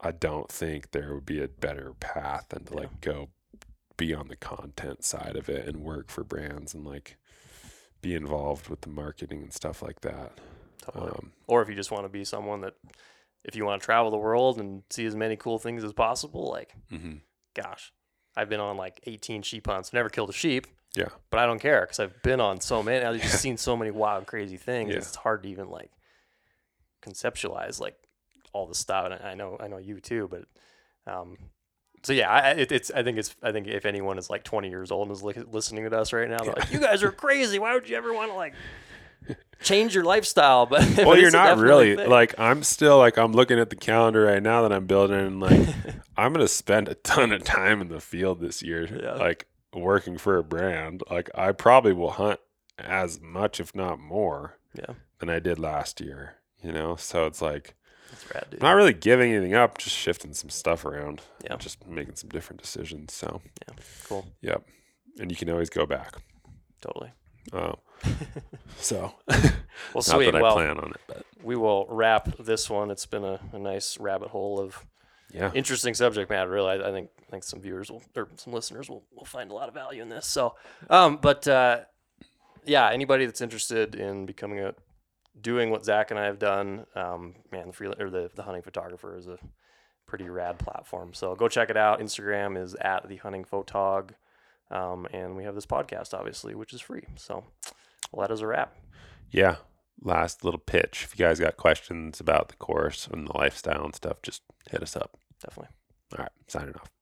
I 0.00 0.10
don't 0.10 0.50
think 0.50 0.90
there 0.90 1.14
would 1.14 1.24
be 1.24 1.42
a 1.42 1.48
better 1.48 1.94
path 1.98 2.46
than 2.50 2.64
to 2.64 2.74
Yeah. 2.74 2.80
like 2.80 3.00
go 3.00 3.28
be 3.96 4.12
on 4.12 4.28
the 4.28 4.36
content 4.36 5.04
side 5.04 5.36
of 5.36 5.48
it 5.48 5.66
and 5.66 5.82
work 5.82 6.10
for 6.10 6.24
brands 6.24 6.74
and 6.74 6.84
like 6.84 7.16
be 8.02 8.14
involved 8.14 8.68
with 8.68 8.82
the 8.82 8.90
marketing 8.90 9.42
and 9.42 9.52
stuff 9.52 9.82
like 9.82 10.00
that. 10.02 10.32
Totally. 10.82 11.10
Um, 11.12 11.32
or 11.46 11.62
if 11.62 11.68
you 11.68 11.74
just 11.74 11.90
want 11.90 12.04
to 12.04 12.08
be 12.08 12.24
someone 12.24 12.60
that, 12.62 12.74
if 13.44 13.56
you 13.56 13.64
want 13.64 13.80
to 13.80 13.84
travel 13.84 14.10
the 14.10 14.16
world 14.18 14.58
and 14.60 14.82
see 14.90 15.06
as 15.06 15.14
many 15.14 15.36
cool 15.36 15.58
things 15.58 15.82
as 15.84 15.92
possible, 15.92 16.50
like, 16.50 16.74
mhm. 16.90 17.20
gosh, 17.54 17.92
I've 18.36 18.48
been 18.48 18.60
on 18.60 18.76
like 18.76 19.00
18 19.06 19.42
sheep 19.42 19.66
hunts, 19.66 19.92
never 19.92 20.08
killed 20.08 20.30
a 20.30 20.32
sheep, 20.32 20.66
Yeah. 20.96 21.08
but 21.30 21.38
I 21.38 21.46
don't 21.46 21.60
care 21.60 21.82
because 21.82 22.00
I've 22.00 22.20
been 22.22 22.40
on 22.40 22.60
so 22.60 22.82
many. 22.82 23.04
I've 23.04 23.20
just 23.20 23.40
seen 23.40 23.56
so 23.56 23.76
many 23.76 23.90
wild, 23.90 24.26
crazy 24.26 24.56
things. 24.56 24.90
Yeah. 24.90 24.96
It's 24.96 25.14
hard 25.16 25.42
to 25.44 25.48
even 25.48 25.68
like 25.70 25.90
conceptualize 27.02 27.80
like 27.80 27.96
all 28.52 28.66
the 28.66 28.74
stuff. 28.74 29.06
And 29.06 29.14
I 29.14 29.34
know, 29.34 29.56
I 29.60 29.68
know 29.68 29.78
you 29.78 30.00
too, 30.00 30.28
but 30.30 30.44
um, 31.12 31.36
so 32.02 32.12
yeah, 32.12 32.30
I, 32.30 32.38
I- 32.40 32.50
it, 32.52 32.72
it's. 32.72 32.90
I 32.90 33.02
think 33.02 33.18
it's. 33.18 33.34
I 33.42 33.52
think 33.52 33.66
if 33.68 33.84
anyone 33.86 34.18
is 34.18 34.28
like 34.30 34.44
20 34.44 34.68
years 34.68 34.90
old 34.90 35.08
and 35.08 35.16
is 35.16 35.22
li- 35.22 35.34
listening 35.50 35.88
to 35.88 35.98
us 35.98 36.12
right 36.12 36.28
now, 36.28 36.38
they're 36.38 36.54
like, 36.54 36.72
"You 36.72 36.80
guys 36.80 37.02
are 37.02 37.12
crazy. 37.12 37.58
Why 37.58 37.74
would 37.74 37.88
you 37.88 37.96
ever 37.96 38.12
want 38.12 38.30
to 38.30 38.36
like 38.36 38.54
change 39.62 39.94
your 39.94 40.04
lifestyle?" 40.04 40.66
But 40.66 40.86
but 40.96 41.06
well, 41.06 41.18
you're 41.18 41.30
not 41.30 41.58
really 41.58 41.96
thing. 41.96 42.08
like 42.10 42.34
I'm 42.38 42.62
still 42.62 42.98
like 42.98 43.16
I'm 43.18 43.32
looking 43.32 43.58
at 43.58 43.70
the 43.70 43.76
calendar 43.76 44.22
right 44.24 44.42
now 44.42 44.62
that 44.62 44.72
I'm 44.72 44.86
building 44.86 45.16
and 45.18 45.40
like 45.40 45.68
I'm 46.16 46.32
gonna 46.32 46.48
spend 46.48 46.88
a 46.88 46.94
ton 46.94 47.32
of 47.32 47.44
time 47.44 47.80
in 47.80 47.88
the 47.88 48.00
field 48.00 48.40
this 48.40 48.62
year, 48.62 48.88
Yeah. 49.02 49.14
like 49.14 49.46
working 49.74 50.18
for 50.18 50.36
a 50.36 50.44
brand. 50.44 51.02
Like 51.10 51.30
I 51.34 51.52
probably 51.52 51.92
will 51.92 52.10
hunt 52.12 52.40
as 52.78 53.20
much, 53.20 53.60
if 53.60 53.74
not 53.74 53.98
more, 54.00 54.58
Yeah. 54.76 54.94
than 55.18 55.30
I 55.30 55.38
did 55.38 55.58
last 55.58 56.00
year. 56.00 56.36
You 56.62 56.72
know, 56.72 56.94
so 56.96 57.26
it's 57.26 57.42
like 57.42 57.74
That's 58.12 58.34
rad, 58.34 58.46
dude. 58.50 58.62
Not 58.62 58.72
really 58.72 58.92
giving 58.92 59.32
anything 59.32 59.54
up, 59.54 59.78
just 59.78 59.96
shifting 59.96 60.32
some 60.34 60.50
stuff 60.50 60.84
around, 60.84 61.20
Yeah. 61.44 61.56
just 61.56 61.84
making 61.86 62.14
some 62.16 62.28
different 62.30 62.60
decisions. 62.62 63.12
So, 63.12 63.40
Yeah. 63.66 63.74
Cool. 64.06 64.26
yep, 64.42 64.64
and 65.18 65.30
you 65.30 65.36
can 65.36 65.50
always 65.50 65.70
go 65.70 65.86
back. 65.86 66.14
Totally. 66.80 67.10
Oh, 67.52 67.74
so 68.76 69.14
Well, 69.28 69.42
not 69.94 70.04
sweet. 70.04 70.26
that 70.26 70.36
I 70.36 70.42
well, 70.42 70.54
plan 70.54 70.78
on 70.78 70.90
it, 70.90 71.00
but 71.08 71.24
we 71.42 71.56
will 71.56 71.86
wrap 71.88 72.36
this 72.38 72.68
one. 72.70 72.90
It's 72.90 73.06
been 73.06 73.24
a, 73.24 73.40
a 73.52 73.58
nice 73.58 73.98
rabbit 73.98 74.28
hole 74.28 74.60
of 74.60 74.86
yeah, 75.32 75.50
interesting 75.54 75.94
subject 75.94 76.28
matter. 76.30 76.50
Really, 76.50 76.70
I, 76.82 76.88
I 76.88 76.92
think 76.92 77.08
I 77.26 77.30
think 77.30 77.42
some 77.44 77.60
viewers 77.60 77.90
will 77.90 78.02
or 78.14 78.28
some 78.36 78.52
listeners 78.52 78.88
will, 78.90 79.04
will 79.12 79.24
find 79.24 79.50
a 79.50 79.54
lot 79.54 79.68
of 79.68 79.74
value 79.74 80.02
in 80.02 80.08
this. 80.08 80.26
So, 80.26 80.54
um, 80.90 81.18
but 81.22 81.48
uh, 81.48 81.80
yeah, 82.64 82.90
anybody 82.90 83.24
that's 83.26 83.40
interested 83.40 83.94
in 83.94 84.26
becoming 84.26 84.60
a 84.60 84.74
doing 85.40 85.70
what 85.70 85.84
Zack 85.84 86.10
and 86.10 86.20
I 86.20 86.24
have 86.26 86.38
done, 86.38 86.86
um, 86.94 87.34
man, 87.50 87.68
the 87.68 87.72
free 87.72 87.88
or 87.88 88.10
the 88.10 88.30
the 88.34 88.42
hunting 88.42 88.62
photographer 88.62 89.16
is 89.16 89.26
a 89.28 89.38
pretty 90.06 90.28
rad 90.28 90.58
platform. 90.58 91.14
So 91.14 91.34
go 91.34 91.48
check 91.48 91.70
it 91.70 91.76
out. 91.76 92.00
Instagram 92.00 92.60
is 92.60 92.74
at 92.74 93.08
the 93.08 93.16
hunting 93.16 93.44
photog, 93.44 94.10
um, 94.70 95.06
and 95.12 95.36
we 95.36 95.44
have 95.44 95.54
this 95.54 95.66
podcast 95.66 96.12
obviously, 96.14 96.54
which 96.54 96.72
is 96.72 96.80
free. 96.80 97.04
So, 97.16 97.44
well, 98.12 98.26
that 98.26 98.32
is 98.34 98.40
a 98.40 98.46
wrap. 98.46 98.76
yeah. 99.30 99.56
Last 100.04 100.44
little 100.44 100.58
pitch. 100.58 101.04
If 101.04 101.16
you 101.16 101.24
guys 101.24 101.38
got 101.38 101.56
questions 101.56 102.18
about 102.18 102.48
the 102.48 102.56
course 102.56 103.06
and 103.06 103.28
the 103.28 103.38
lifestyle 103.38 103.84
and 103.84 103.94
stuff, 103.94 104.20
just 104.20 104.42
hit 104.68 104.82
us 104.82 104.96
up. 104.96 105.16
Definitely. 105.40 105.72
All 106.12 106.24
right, 106.24 106.32
signing 106.48 106.74
off. 106.74 107.01